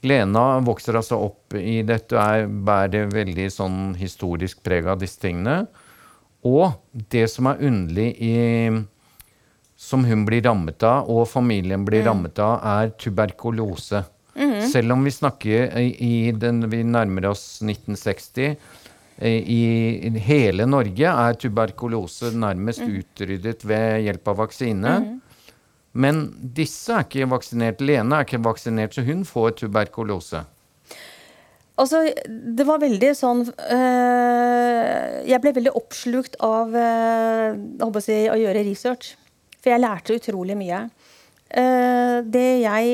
[0.02, 5.66] Lena vokser altså opp i dette er, bærer veldig sånn historisk preg av disse tingene.
[6.48, 6.74] Og
[7.14, 8.34] det som er underlig i
[9.82, 12.08] som hun blir rammet av, og familien blir mm.
[12.08, 14.04] rammet av, er tuberkulose.
[14.38, 14.60] Mm.
[14.70, 18.54] Selv om vi snakker i, i den, Vi nærmer oss 1960.
[19.22, 22.94] I hele Norge er tuberkulose nærmest mm.
[23.02, 24.94] utryddet ved hjelp av vaksine.
[25.02, 25.18] Mm.
[25.92, 26.24] Men
[26.56, 27.84] disse er ikke vaksinert.
[27.84, 30.46] Lene er ikke vaksinert, så hun får tuberkulose.
[31.82, 38.38] Altså, det var veldig sånn øh, Jeg ble veldig oppslukt av øh, å, si, å
[38.38, 39.16] gjøre research.
[39.62, 40.86] For jeg lærte utrolig mye.
[41.52, 42.94] Uh, det jeg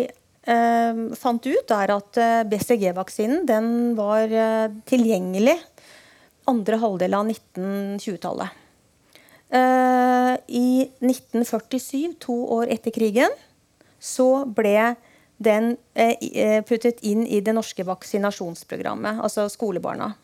[0.49, 4.33] uh, fant ut, er at BCG-vaksinen den var
[4.89, 5.55] tilgjengelig
[6.49, 8.66] andre halvdel av 1920-tallet.
[9.51, 13.31] I 1947, to år etter krigen,
[13.99, 14.95] så ble
[15.37, 15.77] den
[16.67, 20.15] puttet inn i det norske vaksinasjonsprogrammet, altså skolebarna.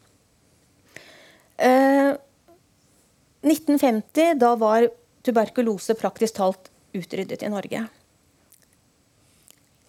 [3.43, 4.89] 1950, da var
[5.23, 7.88] tuberkulose praktisk talt utryddet i Norge.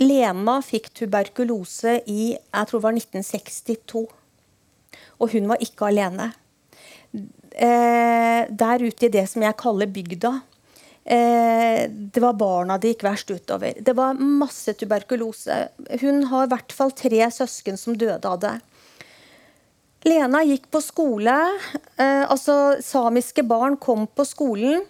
[0.02, 4.06] Lena fikk tuberkulose i jeg tror det var 1962.
[5.22, 6.32] Og hun var ikke alene.
[7.54, 10.32] Eh, der ute i det som jeg kaller bygda,
[11.04, 13.78] eh, det var barna det gikk verst utover.
[13.78, 15.68] Det var masse tuberkulose.
[16.00, 18.56] Hun har i hvert fall tre søsken som døde av det.
[20.04, 21.36] Lena gikk på skole.
[21.96, 24.82] Eh, altså Samiske barn kom på skolen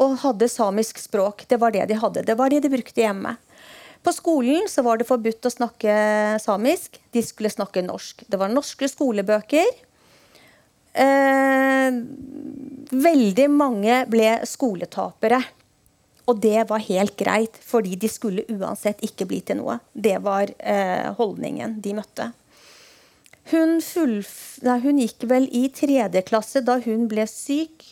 [0.00, 1.44] og hadde samisk språk.
[1.46, 2.24] Det var det de hadde.
[2.26, 3.36] Det var det de brukte hjemme.
[4.02, 5.92] På skolen så var det forbudt å snakke
[6.42, 6.98] samisk.
[7.14, 8.24] De skulle snakke norsk.
[8.26, 9.68] Det var norske skolebøker.
[10.92, 11.98] Eh,
[12.92, 15.40] veldig mange ble skoletapere.
[16.30, 19.80] Og det var helt greit, fordi de skulle uansett ikke bli til noe.
[19.92, 22.28] Det var eh, holdningen de møtte.
[23.50, 23.80] Hun,
[24.62, 27.82] nei, hun gikk vel i tredje klasse da hun ble syk.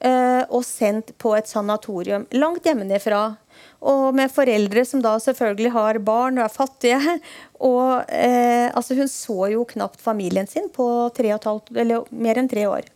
[0.00, 3.36] Eh, og sendt på et sanatorium langt hjemmefra.
[3.86, 7.16] Og med foreldre som da selvfølgelig har barn og er fattige.
[7.60, 12.66] Og eh, altså hun så jo knapt familien sin på halvt, eller mer enn tre
[12.70, 12.88] år.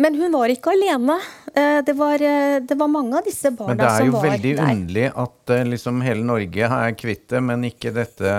[0.00, 1.18] Men hun var ikke alene.
[1.52, 3.76] Eh, det var, eh, det var, mange av disse barna som var der.
[3.76, 7.92] Men det er jo veldig underlig at liksom hele Norge er kvitt det, men ikke
[7.94, 8.34] dette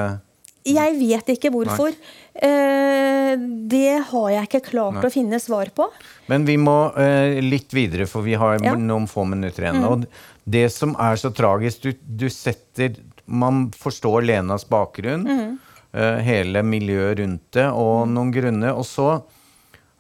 [0.66, 1.94] Jeg vet ikke hvorfor.
[2.32, 5.08] Det har jeg ikke klart Nei.
[5.08, 5.88] å finne svar på.
[6.32, 8.76] Men vi må uh, litt videre, for vi har ja.
[8.80, 9.82] noen få minutter igjen.
[9.84, 9.90] Mm.
[9.90, 11.92] Og det som er så tragisk, du,
[12.24, 15.52] du, setter Man forstår Lenas bakgrunn, mm.
[15.96, 18.16] uh, hele miljøet rundt det, og mm.
[18.16, 18.74] noen grunner.
[18.76, 19.10] Og så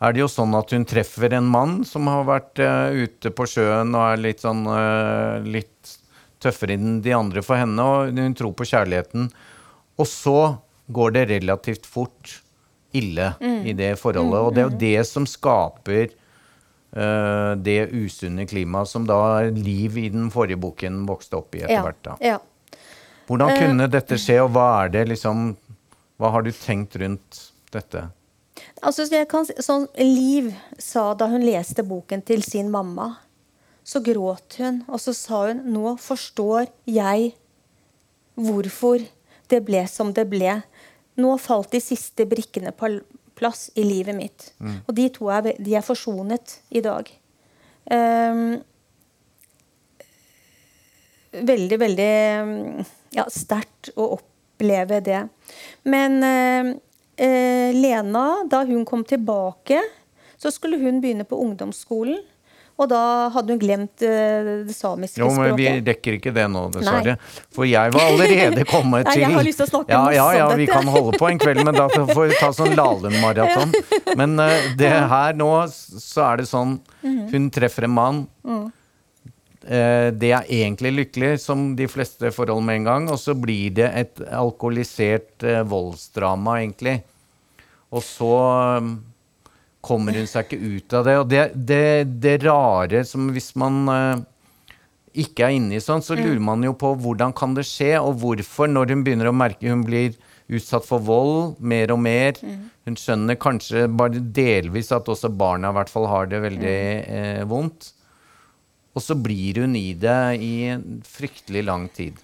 [0.02, 3.48] er det jo sånn at hun treffer en mann som har vært uh, ute på
[3.48, 4.65] sjøen og er litt sånn
[5.46, 5.98] litt
[6.41, 9.30] tøffere enn de andre for henne, og hun tror på kjærligheten.
[10.02, 10.39] Og så
[10.88, 12.41] går det relativt fort
[12.91, 13.65] ille mm.
[13.65, 14.39] i det forholdet.
[14.39, 14.80] Og det er jo mm.
[14.84, 16.08] det som skaper
[16.98, 21.78] uh, det usunne klimaet som da Liv i den forrige boken vokste opp i etter
[21.80, 21.84] ja.
[21.88, 22.02] hvert.
[22.08, 22.15] da.
[22.34, 22.39] Ja.
[23.30, 25.54] Hvordan eh, kunne uh, dette skje, og hva er det liksom
[26.22, 28.10] Hva har du tenkt rundt dette?
[28.82, 33.15] Altså, kan, sånn Liv sa da hun leste boken til sin mamma,
[33.84, 37.32] så gråt hun, og så sa hun Nå forstår jeg
[38.38, 39.02] hvorfor
[39.52, 40.60] det ble som det ble.
[41.22, 42.90] Nå falt de siste brikkene på
[43.38, 44.52] plass i livet mitt.
[44.60, 44.82] Mm.
[44.86, 47.08] Og de to er, de er forsonet i dag.
[47.90, 48.60] Um,
[51.32, 52.12] veldig, veldig
[53.18, 55.24] ja, sterkt å oppleve det.
[55.90, 59.82] Men uh, uh, Lena, da hun kom tilbake,
[60.42, 62.22] så skulle hun begynne på ungdomsskolen.
[62.82, 65.22] Og da hadde hun glemt uh, det samiske språket.
[65.22, 67.17] Jo, men Vi rekker ikke det nå, dessverre.
[67.54, 70.28] For jeg var allerede kommet til Nei, Jeg har lyst til å snakke ja, ja,
[70.39, 73.74] ja, vi kan holde på en kveld, men da får vi ta sånn Lahlum-maraton.
[74.20, 77.26] Men uh, det her nå, så er det sånn mhm.
[77.32, 78.24] Hun treffer en mann.
[78.48, 78.65] Mm.
[79.62, 83.08] Uh, det er egentlig lykkelig, som de fleste forhold med en gang.
[83.13, 86.98] Og så blir det et alkoholisert voldsdrama, egentlig.
[87.91, 88.34] Og så
[88.82, 88.96] um,
[89.82, 91.15] kommer hun seg ikke ut av det.
[91.22, 91.86] Og det, det,
[92.24, 94.24] det rare som hvis man uh,
[95.12, 98.21] ikke er inne i sånn, så lurer man jo på hvordan kan det skje, og
[98.21, 100.15] hvorfor, når hun begynner å merke hun blir
[100.52, 102.40] utsatt for vold mer og mer.
[102.44, 102.67] Mm.
[102.88, 107.44] Hun skjønner kanskje bare delvis at også barna i hvert fall har det veldig eh,
[107.48, 107.94] vondt.
[108.92, 112.19] Og så blir hun i det i en fryktelig lang tid.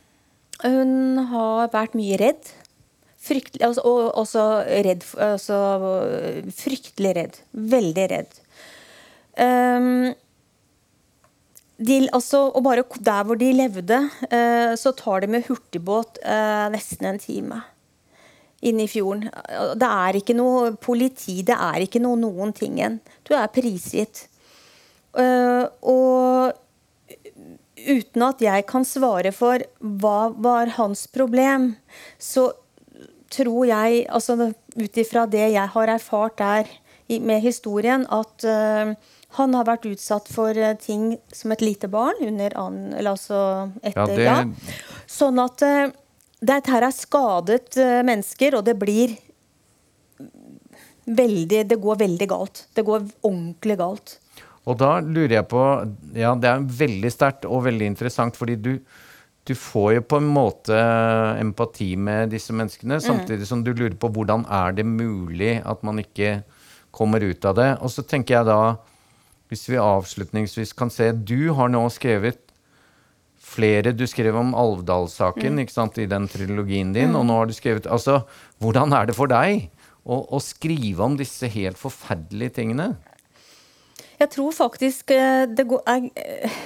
[0.64, 2.50] Hun har vært mye redd.
[3.28, 4.44] Fryktelig, altså, og også
[4.88, 5.04] redd.
[5.20, 5.60] også
[6.56, 7.42] fryktelig redd.
[7.76, 8.40] Veldig redd.
[9.38, 10.14] Um,
[11.78, 14.00] de, altså, og bare der hvor de levde,
[14.32, 17.62] uh, så tar de med hurtigbåt uh, nesten en time
[18.66, 19.28] inn i fjorden.
[19.78, 22.98] Det er ikke noe politi, det er ikke noe noen ting igjen.
[23.28, 24.26] Du er prisgitt.
[25.18, 26.58] Uh, og
[27.88, 31.76] uten at jeg kan svare for hva var hans problem,
[32.18, 32.50] så
[33.34, 36.70] tror jeg, altså ut ifra det jeg har erfart der
[37.08, 38.94] med historien, at uh,
[39.38, 43.40] han har vært utsatt for uh, ting som et lite barn under an, eller altså
[43.82, 44.68] etter, ja, det...
[44.68, 44.98] ja.
[45.08, 45.88] Sånn at uh,
[46.38, 49.16] dette her er skadet mennesker, og det blir
[51.08, 52.66] veldig Det går veldig galt.
[52.76, 54.18] Det går ordentlig galt.
[54.68, 55.64] Og da lurer jeg på
[56.14, 58.74] Ja, det er veldig sterkt og veldig interessant, fordi du,
[59.48, 60.78] du får jo på en måte
[61.40, 63.06] empati med disse menneskene, mm.
[63.06, 66.42] samtidig som du lurer på hvordan er det mulig at man ikke
[66.92, 67.70] kommer ut av det.
[67.80, 68.60] Og så tenker jeg da,
[69.48, 72.42] hvis vi avslutningsvis kan se Du har nå skrevet
[73.48, 75.62] flere Du skrev om Alvdal-saken mm.
[75.64, 77.20] ikke sant, i den trilogien din, mm.
[77.20, 78.22] og nå har du skrevet Altså,
[78.60, 79.70] hvordan er det for deg
[80.04, 82.96] å, å skrive om disse helt forferdelige tingene?
[84.18, 86.60] Jeg tror faktisk eh, det går eh,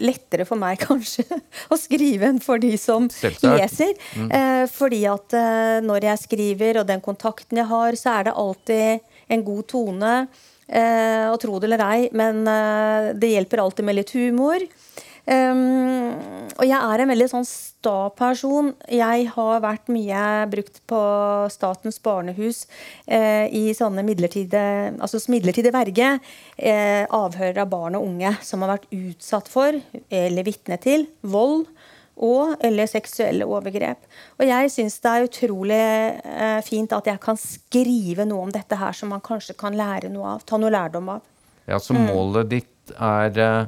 [0.00, 1.24] lettere for meg kanskje
[1.70, 3.94] å skrive enn for de som leser.
[4.16, 4.28] Mm.
[4.30, 5.38] Eh, fordi at
[5.86, 10.12] når jeg skriver, og den kontakten jeg har, så er det alltid en god tone.
[10.66, 12.40] og tro det eller ei, men
[13.14, 14.62] det hjelper alltid med litt humor.
[15.26, 16.14] Um,
[16.54, 18.70] og jeg er en veldig sånn sta person.
[18.88, 20.20] Jeg har vært mye
[20.52, 21.00] brukt på
[21.52, 22.64] Statens barnehus
[23.04, 26.14] eh, i sånne midlertidige altså midlertidig verge.
[26.56, 29.76] Eh, avhører av barn og unge som har vært utsatt for
[30.08, 31.66] eller vitne til vold
[32.16, 34.06] og eller seksuelle overgrep.
[34.40, 35.80] Og jeg syns det er utrolig
[36.22, 40.08] eh, fint at jeg kan skrive noe om dette her som man kanskje kan lære
[40.12, 41.26] noe av, ta noe lærdom av.
[41.66, 42.52] Ja, Så målet mm.
[42.54, 43.66] ditt er eh,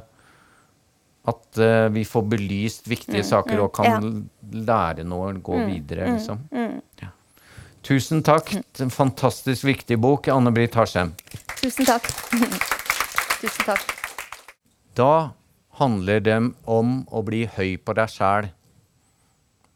[1.27, 4.59] at uh, vi får belyst viktige mm, saker mm, og kan ja.
[4.69, 6.43] lære noe og gå mm, videre, mm, liksom.
[6.51, 6.77] Mm.
[7.01, 7.11] Ja.
[7.83, 8.53] Tusen takk.
[8.79, 11.13] En fantastisk viktig bok, Anne-Britt Harsem.
[11.59, 12.07] Tusen takk.
[13.41, 13.83] Tusen takk.
[14.97, 15.31] Da
[15.79, 18.49] handler det om å bli høy på deg sjæl.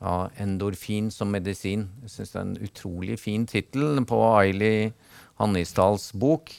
[0.03, 1.87] Ja, endorfin som medisin.
[2.03, 4.91] Jeg syns det er en utrolig fin tittel på Aili
[5.39, 6.51] Hannisdals bok.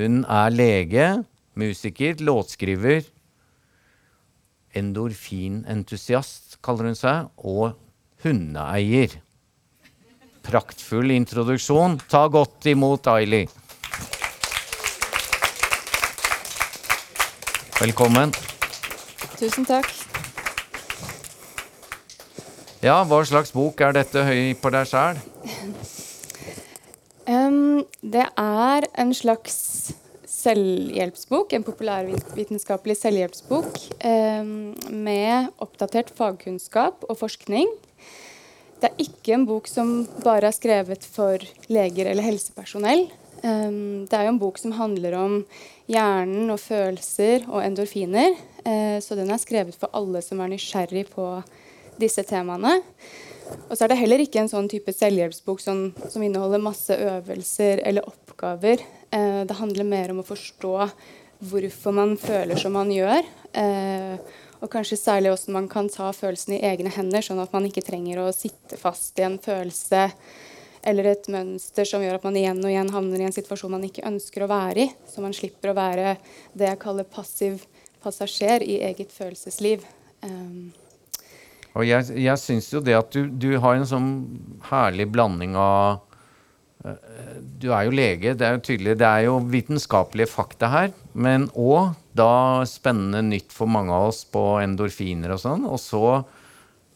[0.00, 1.08] Hun er lege,
[1.60, 3.04] musiker, låtskriver
[4.76, 7.74] endorfinentusiast, kaller hun seg, og
[8.24, 9.16] hundeeier.
[10.46, 11.98] Praktfull introduksjon.
[12.10, 13.44] Ta godt imot Aili.
[17.80, 18.32] Velkommen.
[19.40, 19.88] Tusen takk.
[22.84, 25.20] Ja, hva slags bok er dette høy på deg sjæl?
[27.28, 29.56] Um, det er en slags
[30.40, 34.50] selvhjelpsbok, en populærvitenskapelig selvhjelpsbok eh,
[34.90, 37.70] med oppdatert fagkunnskap og forskning.
[38.80, 43.06] Det er ikke en bok som bare er skrevet for leger eller helsepersonell.
[43.44, 43.72] Eh,
[44.08, 45.40] det er jo en bok som handler om
[45.90, 48.36] hjernen og følelser og endorfiner.
[48.64, 51.32] Eh, så den er skrevet for alle som er nysgjerrig på
[52.00, 52.78] disse temaene.
[53.66, 57.82] Og så er det heller ikke en sånn type selvhjelpsbok som, som inneholder masse øvelser
[57.84, 60.74] eller oppgaver det handler mer om å forstå
[61.40, 63.24] hvorfor man føler som man gjør.
[63.56, 64.20] Eh,
[64.60, 67.84] og kanskje særlig hvordan man kan ta følelsen i egne hender, sånn at man ikke
[67.86, 70.08] trenger å sitte fast i en følelse
[70.80, 73.84] eller et mønster som gjør at man igjen og igjen havner i en situasjon man
[73.84, 74.90] ikke ønsker å være i.
[75.08, 76.14] Så man slipper å være
[76.56, 77.64] det jeg kaller passiv
[78.00, 79.84] passasjer i eget følelsesliv.
[80.20, 80.72] Um.
[81.72, 84.08] og jeg, jeg syns jo det at du, du har en sånn
[84.68, 86.02] herlig blanding av
[87.60, 88.96] du er jo lege, det er jo tydelig.
[89.00, 90.94] Det er jo vitenskapelige fakta her.
[91.12, 95.66] Men òg da spennende nytt for mange av oss på endorfiner og sånn.
[95.68, 96.04] Og så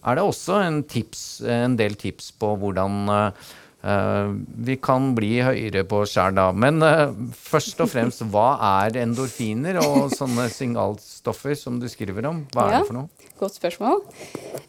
[0.04, 4.32] er det også en, tips, en del tips på hvordan uh,
[4.68, 6.48] vi kan bli høyere på sjæl da.
[6.56, 8.54] Men uh, først og fremst, hva
[8.84, 12.44] er endorfiner og sånne signalstoffer som du skriver om?
[12.56, 13.12] Hva er det for noe?
[13.40, 14.02] Godt spørsmål.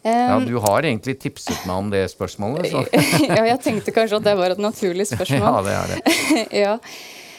[0.02, 2.72] Um, ja, Du har egentlig tipset meg om det spørsmålet.
[3.30, 5.44] ja, jeg tenkte kanskje at det var et naturlig spørsmål.
[5.44, 6.16] ja, det er det.
[6.64, 6.74] ja.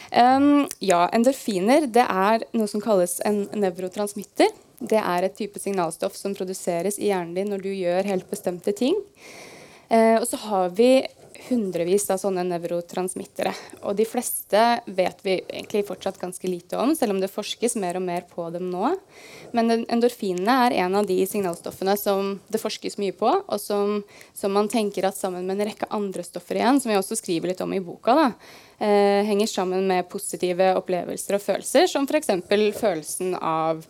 [0.08, 4.54] Um, ja, endorfiner det er noe som kalles en nevrotransmitter.
[4.78, 8.72] Det er et type signalstoff som produseres i hjernen din når du gjør helt bestemte
[8.72, 8.96] ting.
[9.92, 10.92] Uh, og så har vi
[11.46, 13.52] hundrevis av sånne nevrotransmittere.
[13.86, 17.98] Og de fleste vet vi egentlig fortsatt ganske lite om, selv om det forskes mer
[18.00, 18.90] og mer på dem nå.
[19.56, 24.00] Men endorfinene er en av de signalstoffene som det forskes mye på, og som,
[24.36, 27.52] som man tenker at sammen med en rekke andre stoffer igjen, som vi også skriver
[27.52, 28.28] litt om i boka, da,
[28.82, 32.34] eh, henger sammen med positive opplevelser og følelser, som f.eks.
[32.80, 33.86] følelsen av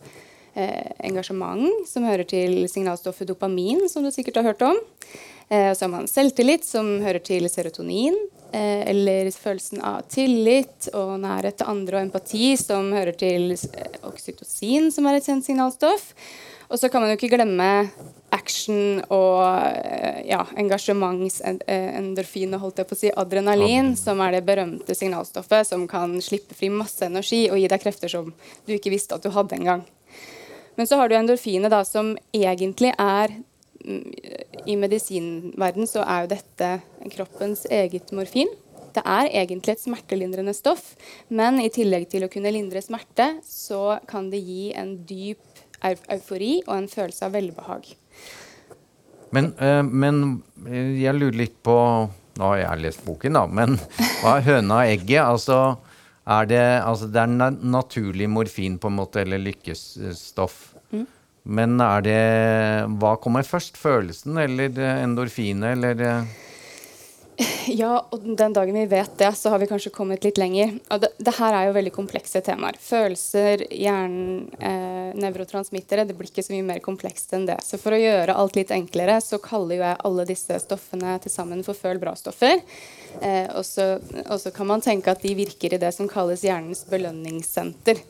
[0.53, 4.79] eh, engasjement, som hører til signalstoffet dopamin, som du sikkert har hørt om.
[5.49, 8.17] Eh, så har man selvtillit, som hører til serotonin.
[8.51, 13.97] Eh, eller følelsen av tillit og nærhet til andre og empati, som hører til eh,
[14.09, 16.13] oksytocin, som er et kjent signalstoff.
[16.69, 17.89] Og så kan man jo ikke glemme
[18.29, 19.41] action og
[20.21, 25.87] ja, engasjementsendorfin og holdt jeg på å si adrenalin, som er det berømte signalstoffet som
[25.89, 28.29] kan slippe fri masse energi og gi deg krefter som
[28.69, 29.81] du ikke visste at du hadde engang.
[30.77, 33.33] Men så har du endorfinet, da, som egentlig er
[33.89, 36.71] I medisinverden så er jo dette
[37.15, 38.51] kroppens eget morfin.
[38.93, 40.95] Det er egentlig et smertelindrende stoff,
[41.29, 46.59] men i tillegg til å kunne lindre smerte, så kan det gi en dyp eufori
[46.65, 47.91] og en følelse av velbehag.
[49.35, 50.23] Men, øh, men
[50.65, 51.75] eh, jeg lurer litt på
[52.39, 53.75] Nå har jeg lest boken, da, men
[54.21, 55.19] hva er høna og egget?
[55.25, 55.57] Altså,
[56.23, 60.59] er det, altså, det er naturlig morfin, på en måte, eller lykkestoff.
[61.43, 62.19] Men er det
[62.99, 63.77] Hva kommer først?
[63.79, 66.25] Følelsen eller endorfinet, eller
[67.69, 70.73] Ja, og den dagen vi vet det, så har vi kanskje kommet litt lenger.
[70.91, 72.75] Og det, det her er jo veldig komplekse temaer.
[72.83, 76.03] Følelser, hjernen, eh, nevrotransmittere.
[76.09, 77.59] Det blir ikke så mye mer komplekst enn det.
[77.63, 81.33] Så for å gjøre alt litt enklere, så kaller jo jeg alle disse stoffene til
[81.33, 82.59] sammen for føl bra-stoffer.
[83.21, 88.03] Eh, og, så, kan man tenke at de virker i det som kalles hjernens belønningssenter.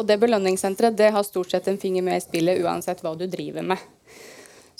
[0.00, 3.28] Og det belønningssenteret det har stort sett en finger med i spillet uansett hva du
[3.30, 3.90] driver med.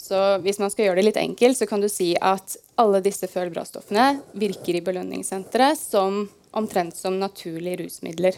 [0.05, 3.25] Så hvis man skal gjøre det litt enkelt, så kan du si at alle disse
[3.31, 8.37] føl bra-stoffene virker i belønningssenteret som omtrent som naturlige rusmidler.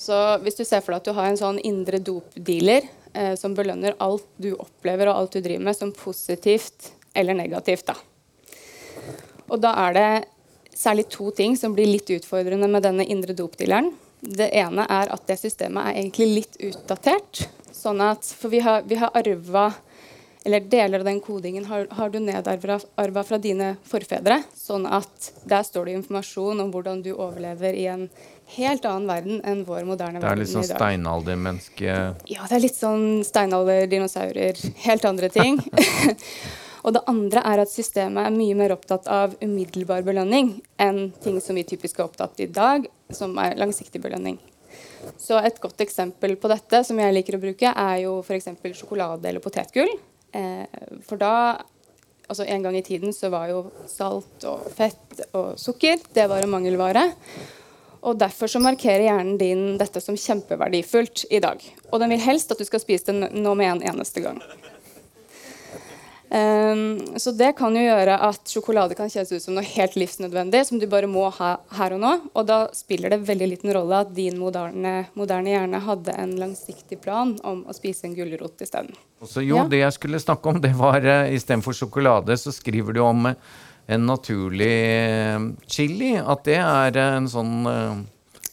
[0.00, 3.52] Så hvis du ser for deg at du har en sånn indre dopdealer eh, som
[3.56, 7.96] belønner alt du opplever og alt du driver med, som positivt eller negativt, da.
[9.52, 10.08] Og da er det
[10.76, 13.92] særlig to ting som blir litt utfordrende med denne indre dopdealeren.
[14.20, 17.46] Det ene er at det systemet er egentlig litt utdatert.
[17.72, 19.70] Sånn at, for vi har, vi har arva
[20.46, 24.38] eller deler av den kodingen har, har du nedarva fra dine forfedre.
[24.54, 28.06] Sånn at der står det informasjon om hvordan du overlever i en
[28.54, 30.30] helt annen verden enn vår moderne verden i dag.
[30.30, 31.98] Det er litt sånn steinaldermenneske
[32.30, 35.58] Ja, det er litt sånn steinalder, dinosaurer, helt andre ting.
[36.86, 41.40] Og det andre er at systemet er mye mer opptatt av umiddelbar belønning enn ting
[41.42, 44.38] som vi typisk er opptatt i dag, som er langsiktig belønning.
[45.18, 48.52] Så Et godt eksempel på dette som jeg liker å bruke, er jo f.eks.
[48.78, 49.90] sjokolade eller potetgull.
[50.36, 51.32] Eh, for da
[52.26, 56.42] altså En gang i tiden så var jo salt og fett og sukker det var
[56.42, 57.04] en mangelvare.
[58.06, 61.62] Og Derfor så markerer hjernen din dette som kjempeverdifullt i dag.
[61.90, 64.40] Og den vil helst at du skal spise det nå med en eneste gang.
[66.26, 70.64] Um, så det kan jo gjøre at sjokolade kan kjennes ut som noe helt livsnødvendig
[70.66, 72.12] som du bare må ha her og nå.
[72.34, 76.98] Og da spiller det veldig liten rolle at din moderne, moderne hjerne hadde en langsiktig
[77.04, 78.90] plan om å spise en gulrot isteden.
[79.22, 79.68] Jo, ja.
[79.70, 83.38] det jeg skulle snakke om, det var uh, istedenfor sjokolade, så skriver du om uh,
[83.86, 84.74] en naturlig
[85.06, 86.16] uh, chili.
[86.18, 87.58] At det er en sånn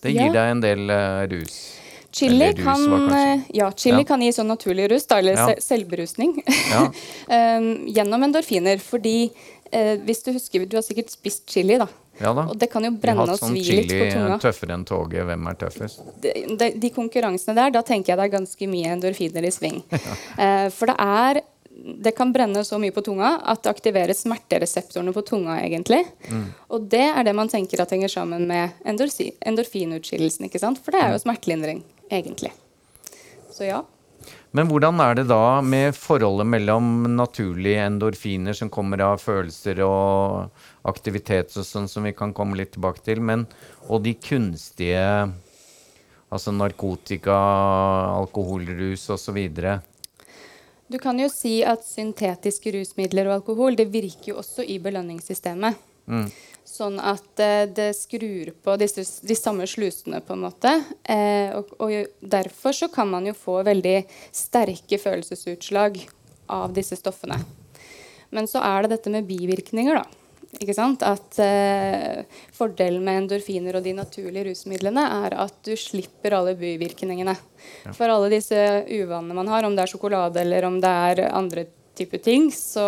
[0.03, 0.33] Det gir ja.
[0.35, 0.91] deg en del
[1.31, 1.57] rus.
[2.13, 4.05] Chili, rus, kan, eh, ja, chili ja.
[4.05, 5.47] kan gi sånn naturlig rus, da, eller ja.
[5.65, 8.77] selvberusning, um, gjennom endorfiner.
[8.83, 9.17] Fordi
[9.71, 11.87] eh, hvis du husker, du har sikkert spist chili, da.
[12.21, 12.43] Ja da.
[12.51, 14.37] Og det kan jo brenne og sånn svi litt på tunga.
[14.43, 16.03] Tøffere enn toget, hvem er tøffest?
[16.21, 19.81] De, de, de, konkurransene der, da tenker jeg det er ganske mye endorfiner i sving.
[20.43, 21.41] eh, for det er
[21.73, 25.57] det kan brenne så mye på tunga at det aktiverer smertereseptorene på tunga.
[25.65, 26.03] egentlig.
[26.29, 26.45] Mm.
[26.69, 30.45] Og det er det man tenker at henger sammen med endorfinutskillelsen.
[30.45, 30.77] ikke sant?
[30.77, 31.25] For det er jo mm.
[31.25, 31.81] smertelindring
[32.19, 32.53] egentlig.
[33.53, 33.83] Så ja.
[34.55, 40.61] Men hvordan er det da med forholdet mellom naturlige endorfiner som kommer av følelser og
[40.87, 43.47] aktivitet og sånn, som vi kan komme litt tilbake til, men,
[43.89, 45.33] og de kunstige
[46.33, 47.35] Altså narkotika,
[48.17, 49.37] alkoholrus osv.?
[50.89, 55.77] Du kan jo si at syntetiske rusmidler og alkohol det virker jo også i belønningssystemet.
[56.09, 56.25] Mm.
[56.63, 60.71] Sånn at eh, det skrur på disse, de samme slusene, på en måte.
[61.03, 63.97] Eh, og, og, derfor så kan man jo få veldig
[64.31, 65.99] sterke følelsesutslag
[66.53, 67.41] av disse stoffene.
[68.33, 70.23] Men så er det dette med bivirkninger, da.
[70.61, 71.03] Ikke sant?
[71.05, 77.35] At eh, Fordelen med endorfiner og de naturlige rusmidlene er at du slipper alle bivirkningene.
[77.83, 77.93] Ja.
[77.95, 78.57] For alle disse
[78.87, 81.65] uvanene man har, om det er sjokolade eller om det er andre
[81.97, 82.85] typer ting, så,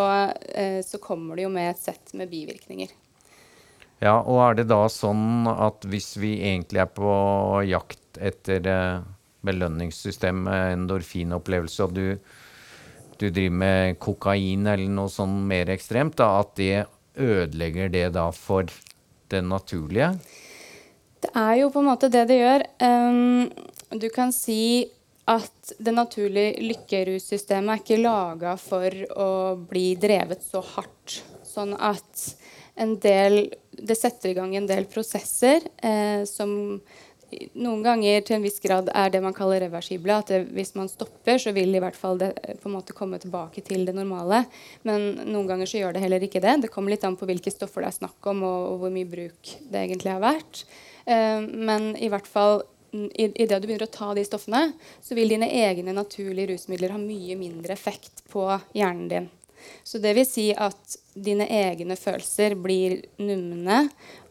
[0.54, 2.94] eh, så kommer det jo med et sett med bivirkninger.
[4.04, 7.12] Ja, og er det da sånn at hvis vi egentlig er på
[7.68, 9.06] jakt etter eh,
[9.46, 12.18] belønningssystemet, endorfinopplevelse, og du,
[13.20, 16.86] du, driver med kokain eller noe sånn mer ekstremt, da, at det
[17.16, 18.68] ødelegger det da for
[19.32, 20.12] det naturlige?
[21.24, 22.66] Det er jo på en måte det det gjør.
[22.84, 23.48] Um,
[23.96, 24.86] du kan si
[25.26, 31.24] at det naturlige lykkerussystemet er ikke laga for å bli drevet så hardt.
[31.48, 32.28] Sånn at
[32.76, 36.80] en del Det setter i gang en del prosesser eh, som
[37.58, 40.14] noen ganger til en viss grad er det man kaller reversible.
[40.16, 42.96] At det, hvis man stopper, så vil i hvert fall det eh, på en måte
[42.98, 44.44] komme tilbake til det normale.
[44.88, 46.58] Men noen ganger så gjør det heller ikke det.
[46.66, 49.10] Det kommer litt an på hvilke stoffer det er snakk om, og, og hvor mye
[49.10, 50.66] bruk det egentlig har vært.
[51.06, 52.64] Eh, men i hvert fall
[52.96, 54.70] i, i det du begynner å ta de stoffene,
[55.04, 58.48] så vil dine egne naturlige rusmidler ha mye mindre effekt på
[58.78, 59.34] hjernen din.
[59.84, 63.86] Så det vil si at dine egne følelser blir numne,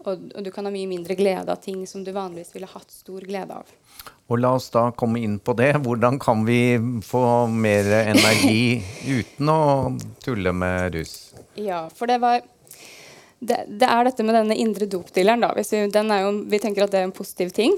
[0.05, 2.91] og, og, du kan ha mye mindre glede av ting som du vanligvis ville hatt
[2.93, 3.71] stor glede av.
[4.29, 5.71] Og la oss da komme inn på det.
[5.85, 9.63] Hvordan kan vi få mer energi uten å
[10.25, 11.15] tulle med rus?
[11.61, 12.43] Ja, for det var
[13.45, 15.45] det, det er dette med denne indre dopdealeren.
[15.57, 17.77] Vi, vi tenker at det er en positiv ting.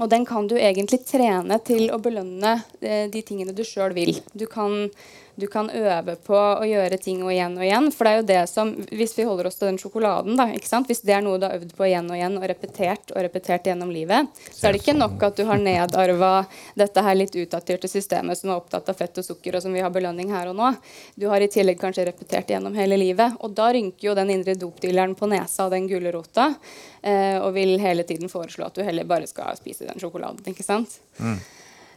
[0.00, 4.16] Og den kan du egentlig trene til å belønne eh, de tingene du sjøl vil.
[4.32, 4.88] Du kan
[5.34, 7.88] du kan øve på å gjøre ting og igjen og igjen.
[7.94, 10.68] For det er jo det som, Hvis vi holder oss til den sjokoladen, da, ikke
[10.68, 10.90] sant?
[10.90, 13.70] hvis det er noe du har øvd på igjen og igjen og repetert og repetert
[13.70, 16.32] gjennom livet, så er det ikke nok at du har nedarva
[16.78, 19.84] dette her litt utdaterte systemet som er opptatt av fett og sukker, og som vi
[19.84, 20.72] har belønning her og nå.
[21.16, 23.38] Du har i tillegg kanskje repetert gjennom hele livet.
[23.40, 26.52] Og da rynker jo den indre dopdealeren på nesa av den gulrota
[27.00, 30.44] eh, og vil hele tiden foreslå at du heller bare skal spise den sjokoladen.
[30.52, 31.00] ikke sant?
[31.18, 31.40] Mm.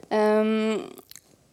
[0.05, 0.83] Um,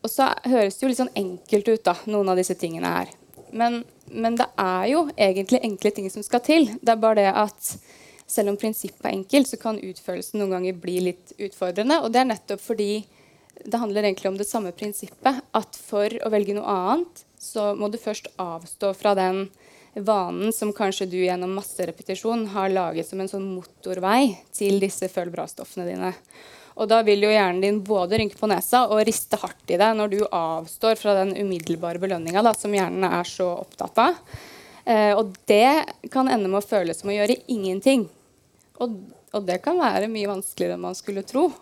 [0.03, 3.12] og så høres det jo litt sånn enkelt ut, da, noen av disse tingene her.
[3.53, 6.70] Men, men, det er jo egentlig enkle ting som skal til.
[6.80, 7.72] Det er bare det at
[8.32, 12.00] selv om prinsippet er enkelt, så kan utførelsen noen ganger bli litt utfordrende.
[12.03, 12.92] Og det er nettopp fordi
[13.62, 15.42] det handler egentlig om det samme prinsippet.
[15.55, 19.44] At for å velge noe annet, så må du først avstå fra den
[19.94, 25.11] vanen som kanskje du gjennom masse repetisjon har laget som en sånn motorvei til disse
[25.12, 26.12] føl bra-stoffene dine.
[26.82, 29.94] Og da vil jo hjernen din både rynke på nesa og riste hardt i deg
[29.94, 34.18] når du avstår fra den umiddelbare belønninga som hjernen er så opptatt av.
[34.84, 38.08] Eh, og det kan ende med å føles som å gjøre ingenting.
[38.82, 38.96] Og,
[39.30, 41.52] og, det kan være mye vanskeligere enn man skulle tro.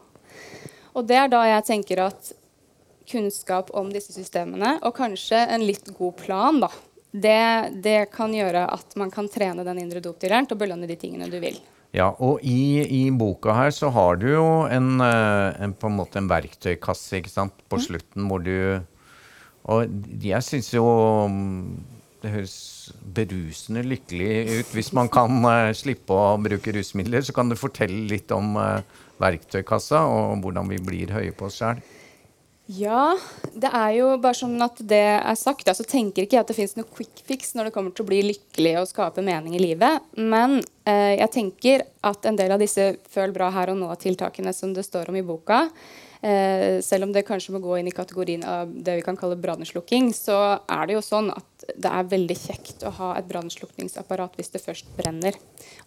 [0.96, 2.32] Og det er da jeg tenker at
[3.10, 6.70] kunnskap om disse systemene, og kanskje en litt god plan, da,
[7.10, 10.96] det, det kan gjøre at man kan trene den indre dopdealeren til å belønne de
[10.96, 11.58] tingene du vil.
[11.96, 15.96] Ja, og i, i, boka her så har du jo en, eh, en, på en
[15.98, 17.84] måte en verktøykasse ikke sant, på mm.
[17.88, 18.78] slutten hvor du
[19.70, 19.90] Og
[20.22, 20.84] jeg syns jo
[21.28, 21.80] mm,
[22.22, 22.56] det høres
[23.16, 24.72] berusende lykkelig ut.
[24.76, 28.82] Hvis man kan uh, slippe å bruke rusmidler, så kan du fortelle litt om uh,
[29.20, 31.80] verktøykassa og hvordan vi blir høye på oss sjøl.
[32.70, 33.16] Ja,
[33.50, 36.54] det er jo bare sånn at det er sagt, så tenker ikke jeg at det
[36.58, 39.62] fins noe quick fix når det kommer til å bli lykkelig og skape mening i
[39.62, 40.04] livet.
[40.14, 44.76] Men eh, jeg tenker at en del av disse føl bra her og nå-tiltakene som
[44.76, 45.64] det står om i boka,
[46.22, 49.40] eh, selv om det kanskje må gå inn i kategorien av det vi kan kalle
[49.40, 54.38] brannslukking, så er det jo sånn at det er veldig kjekt å ha et brannslukningsapparat
[54.38, 55.34] hvis det først brenner.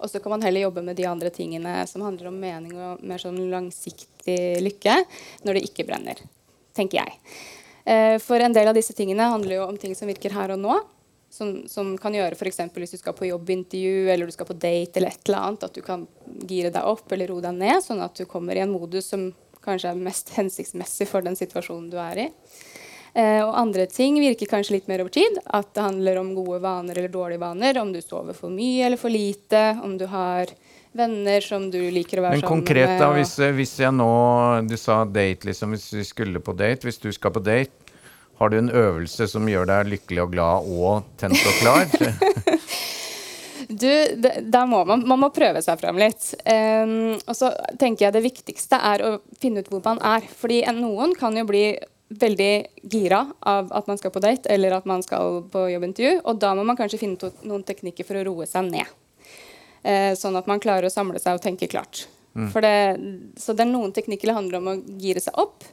[0.02, 3.08] Og så kan man heller jobbe med de andre tingene som handler om mening og
[3.08, 5.00] mer sånn langsiktig lykke,
[5.48, 6.28] når det ikke brenner
[6.76, 7.20] tenker jeg.
[7.86, 10.62] Eh, for en del av disse tingene handler jo om ting som virker her og
[10.64, 10.80] nå.
[11.34, 12.60] Som, som kan gjøre f.eks.
[12.76, 15.74] hvis du skal på jobbintervju eller du skal på date, eller et eller annet, at
[15.74, 16.04] du kan
[16.46, 19.32] gire deg opp eller roe deg ned, sånn at du kommer i en modus som
[19.66, 22.30] kanskje er mest hensiktsmessig for den situasjonen du er i.
[23.14, 25.38] Eh, og andre ting virker kanskje litt mer over tid.
[25.46, 27.78] At det handler om gode vaner eller dårlige vaner.
[27.82, 29.64] Om du sover for mye eller for lite.
[29.84, 30.54] Om du har
[30.94, 33.02] venner som du liker å være Men sammen konkret, med.
[33.02, 34.10] Da, hvis, hvis, jeg nå
[34.70, 35.76] Du sa date, liksom.
[35.76, 36.88] Hvis vi skulle på date.
[36.88, 37.74] Hvis du skal på date,
[38.40, 41.88] har du en øvelse som gjør deg lykkelig og glad og tent og klar?
[43.84, 43.92] du,
[44.42, 46.34] da må man, man må prøve seg frem litt.
[46.46, 50.26] Um, og så tenker jeg det viktigste er å finne ut hvor man er.
[50.42, 51.68] Fordi noen kan jo bli
[52.14, 52.54] veldig
[52.92, 56.20] gira av at man skal på date eller at man skal på jobbintervju.
[56.30, 58.90] Og da må man kanskje finne noen teknikker for å roe seg ned.
[59.84, 62.06] Eh, sånn at man klarer å samle seg og tenke klart.
[62.34, 62.50] Mm.
[62.66, 62.76] Det,
[63.42, 65.66] så det er noen teknikker det handler om å gire seg opp,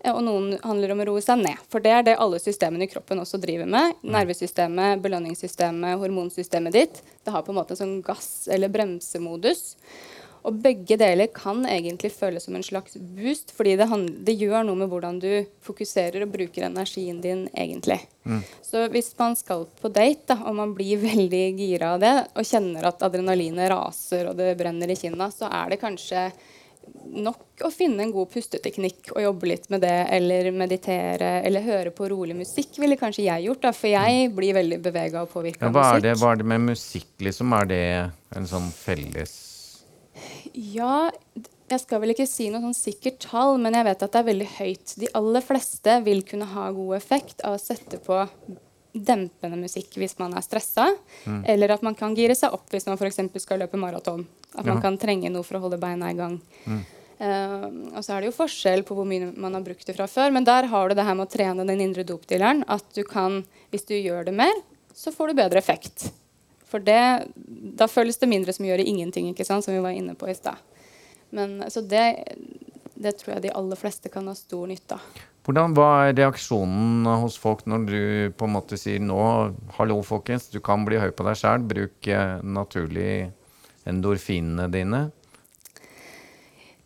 [0.00, 1.60] eh, og noen handler om å roe seg ned.
[1.72, 3.96] For det er det alle systemene i kroppen også driver med.
[4.00, 4.12] Mm.
[4.16, 7.02] Nervesystemet, belønningssystemet, hormonsystemet ditt.
[7.26, 9.74] Det har på en måte en sånn gass- eller bremsemodus.
[10.46, 13.86] Og begge deler kan egentlig føles som en slags boost, fordi det,
[14.28, 15.30] det, gjør noe med hvordan du
[15.66, 17.98] fokuserer og bruker energien din egentlig.
[18.22, 18.44] Mm.
[18.62, 22.46] Så hvis man skal på date, da, og man blir veldig gira av det, og
[22.46, 26.28] kjenner at adrenalinet raser og det brenner i kinna, så er det kanskje
[27.16, 31.90] nok å finne en god pusteteknikk og jobbe litt med det, eller meditere, eller høre
[31.90, 33.64] på rolig musikk, ville kanskje jeg gjort.
[33.66, 36.22] da, For jeg blir veldig bevega og påvirka ja, av musikk.
[36.22, 37.58] hva er det med musikk, liksom?
[37.58, 37.82] Er det
[38.38, 39.45] en sånn felles
[40.56, 41.10] Ja,
[41.68, 44.28] jeg skal vel ikke si noe sånn sikkert tall, men jeg vet at det er
[44.30, 44.94] veldig høyt.
[45.02, 48.20] De aller fleste vil kunne ha god effekt av å sette på
[48.96, 50.88] dempende musikk hvis man er stressa,
[51.26, 51.42] mm.
[51.52, 53.20] eller at man kan gire seg opp hvis man f.eks.
[53.42, 54.24] skal løpe maraton.
[54.56, 56.38] At man kan trenge noe for å holde beina i gang.
[56.64, 56.84] Mm.
[57.16, 60.08] Uh, og så er det jo forskjell på hvor mye man har brukt det fra
[60.08, 62.62] før, men der har du det her med å trene den indre dopdealeren.
[62.72, 63.42] At du kan,
[63.72, 64.54] hvis du gjør det mer,
[64.96, 66.08] så får du bedre effekt.
[66.66, 67.28] For det,
[67.78, 70.28] da føles det mindre som å gjøre ingenting, ikke sant, som vi var inne på
[70.30, 70.58] i stad.
[71.70, 72.04] Så det,
[72.94, 75.24] det tror jeg de aller fleste kan ha stor nytte av.
[75.46, 78.00] Hvordan var reaksjonen hos folk når du
[78.34, 79.20] på en måte sier nå
[79.76, 81.62] Hallo, folkens, du kan bli høy på deg sjæl.
[81.70, 83.28] Bruk eh, naturlig
[83.86, 85.04] endorfinene dine.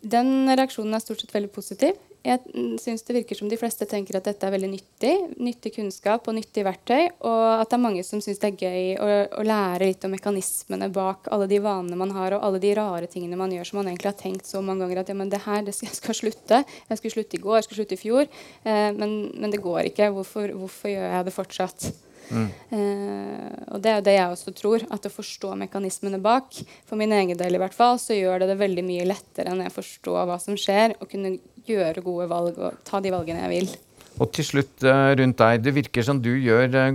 [0.01, 1.97] Den reaksjonen er stort sett veldig positiv.
[2.21, 5.13] Jeg syns det virker som de fleste tenker at dette er veldig nyttig.
[5.41, 7.07] Nyttig kunnskap og nyttig verktøy.
[7.25, 9.07] Og at det er mange som syns det er gøy å,
[9.39, 13.09] å, lære litt om mekanismene bak alle de vanene man har, og alle de rare
[13.09, 15.41] tingene man gjør som man egentlig har tenkt så mange ganger at ja, men det
[15.47, 16.61] her, det skal, jeg skal slutte.
[16.91, 18.31] Jeg skulle slutte i går, jeg skulle slutte i fjor.
[18.61, 20.13] Eh, men, men, det går ikke.
[20.13, 21.89] Hvorfor, hvorfor gjør jeg det fortsatt?
[22.31, 22.47] Mm.
[22.71, 24.85] Uh, og det er jo det jeg også tror.
[24.95, 26.57] At å forstå mekanismene bak,
[26.87, 29.69] for min egen del i hvert fall, så gjør det det veldig mye lettere når
[29.69, 33.53] jeg forstår hva som skjer, å kunne gjøre gode valg og ta de valgene jeg
[33.53, 33.75] vil.
[34.21, 35.61] Og til slutt uh, rundt deg.
[35.65, 36.89] Det virker som du gjør uh,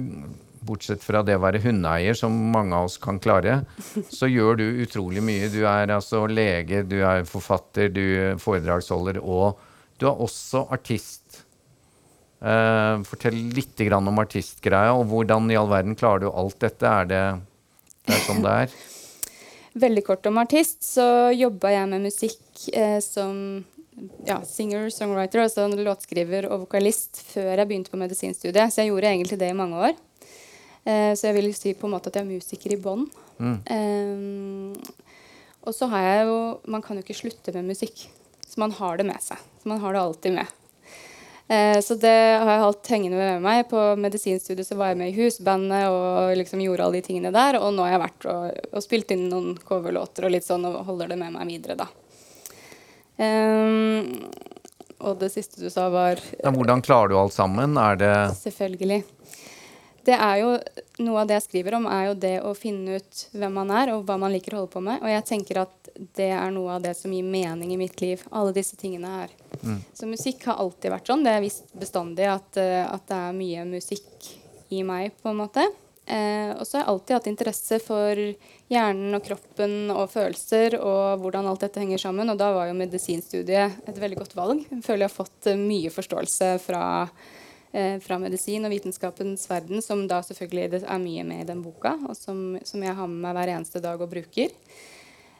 [0.66, 3.60] Bortsett fra det å være hundeeier, som mange av oss kan klare,
[4.18, 5.50] så gjør du utrolig mye.
[5.52, 9.60] Du er altså lege, du er forfatter, du er foredragsholder, og
[10.00, 11.25] du er også artist.
[12.36, 16.84] Uh, fortell litt om artistgreia, og hvordan i all verden klarer du alt dette?
[16.84, 17.22] Er det,
[18.04, 18.76] det er sånn det er?
[19.86, 23.64] Veldig kort om artist, så jobba jeg med musikk eh, som
[24.24, 28.72] ja, singer, songwriter, altså låtskriver og vokalist før jeg begynte på medisinstudiet.
[28.72, 29.96] Så jeg gjorde egentlig det i mange år.
[30.86, 33.06] Eh, så jeg vil si på en måte at jeg er musiker i bånn.
[33.40, 33.56] Mm.
[33.76, 35.04] Eh,
[35.66, 36.36] og så har jeg jo
[36.72, 38.06] Man kan jo ikke slutte med musikk.
[38.46, 39.40] Så man har det med seg.
[39.60, 40.56] Så man har det alltid med.
[41.48, 42.10] Eh, så det
[42.42, 43.62] har jeg hatt hengende med meg.
[43.70, 47.60] På medisinstudiet så var jeg med i husbandet og liksom gjorde alle de tingene der.
[47.60, 50.82] Og nå har jeg vært og, og spilt inn noen coverlåter og litt sånn og
[50.88, 51.88] holder det med meg videre, da.
[53.16, 54.26] Um,
[55.00, 57.78] og det siste du sa, var ja, Hvordan klarer du alt sammen?
[57.80, 59.04] Er det Selvfølgelig.
[60.06, 60.50] Det er jo,
[61.02, 63.90] Noe av det jeg skriver om, er jo det å finne ut hvem man er,
[63.92, 65.02] og hva man liker å holde på med.
[65.02, 68.22] Og jeg tenker at det er noe av det som gir mening i mitt liv.
[68.30, 69.34] Alle disse tingene her.
[69.60, 69.80] Mm.
[69.96, 71.24] Så musikk har alltid vært sånn.
[71.26, 74.30] Det er visst bestandig at, eh, at, det er mye musikk
[74.72, 75.66] i meg, på en måte.
[76.06, 78.20] Eh, og så har jeg alltid hatt interesse for
[78.70, 82.30] hjernen og kroppen og følelser og hvordan alt dette henger sammen.
[82.30, 84.62] Og da var jo medisinstudiet et veldig godt valg.
[84.70, 86.84] Jeg føler jeg har fått eh, mye forståelse fra,
[88.00, 92.16] fra medisin og vitenskapens verden, som da selvfølgelig er mye med i den boka, og
[92.16, 94.54] som, som jeg har med meg hver eneste dag og bruker.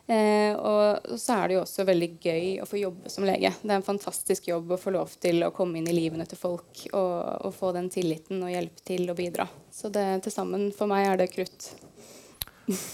[0.06, 3.50] Eh, og så er det jo også veldig gøy å få jobbe som lege.
[3.58, 6.38] Det er en fantastisk jobb å få lov til å komme inn i livene til
[6.38, 9.48] folk og, og få den tilliten og hjelpe til å bidra.
[9.72, 11.72] Så det til sammen for meg er det krutt.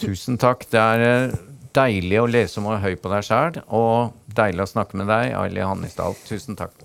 [0.00, 0.64] Tusen takk.
[0.72, 1.36] Det er eh,
[1.76, 5.36] deilig å lese om å høy på deg sjæl, og deilig å snakke med deg,
[5.36, 6.16] Aili Hannisdal.
[6.28, 6.80] Tusen takk.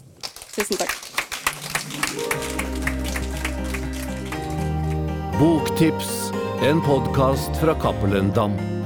[0.58, 2.47] Tusen takk.
[5.40, 6.32] Boktips,
[6.62, 8.77] en podkast fra Cappelen Dam.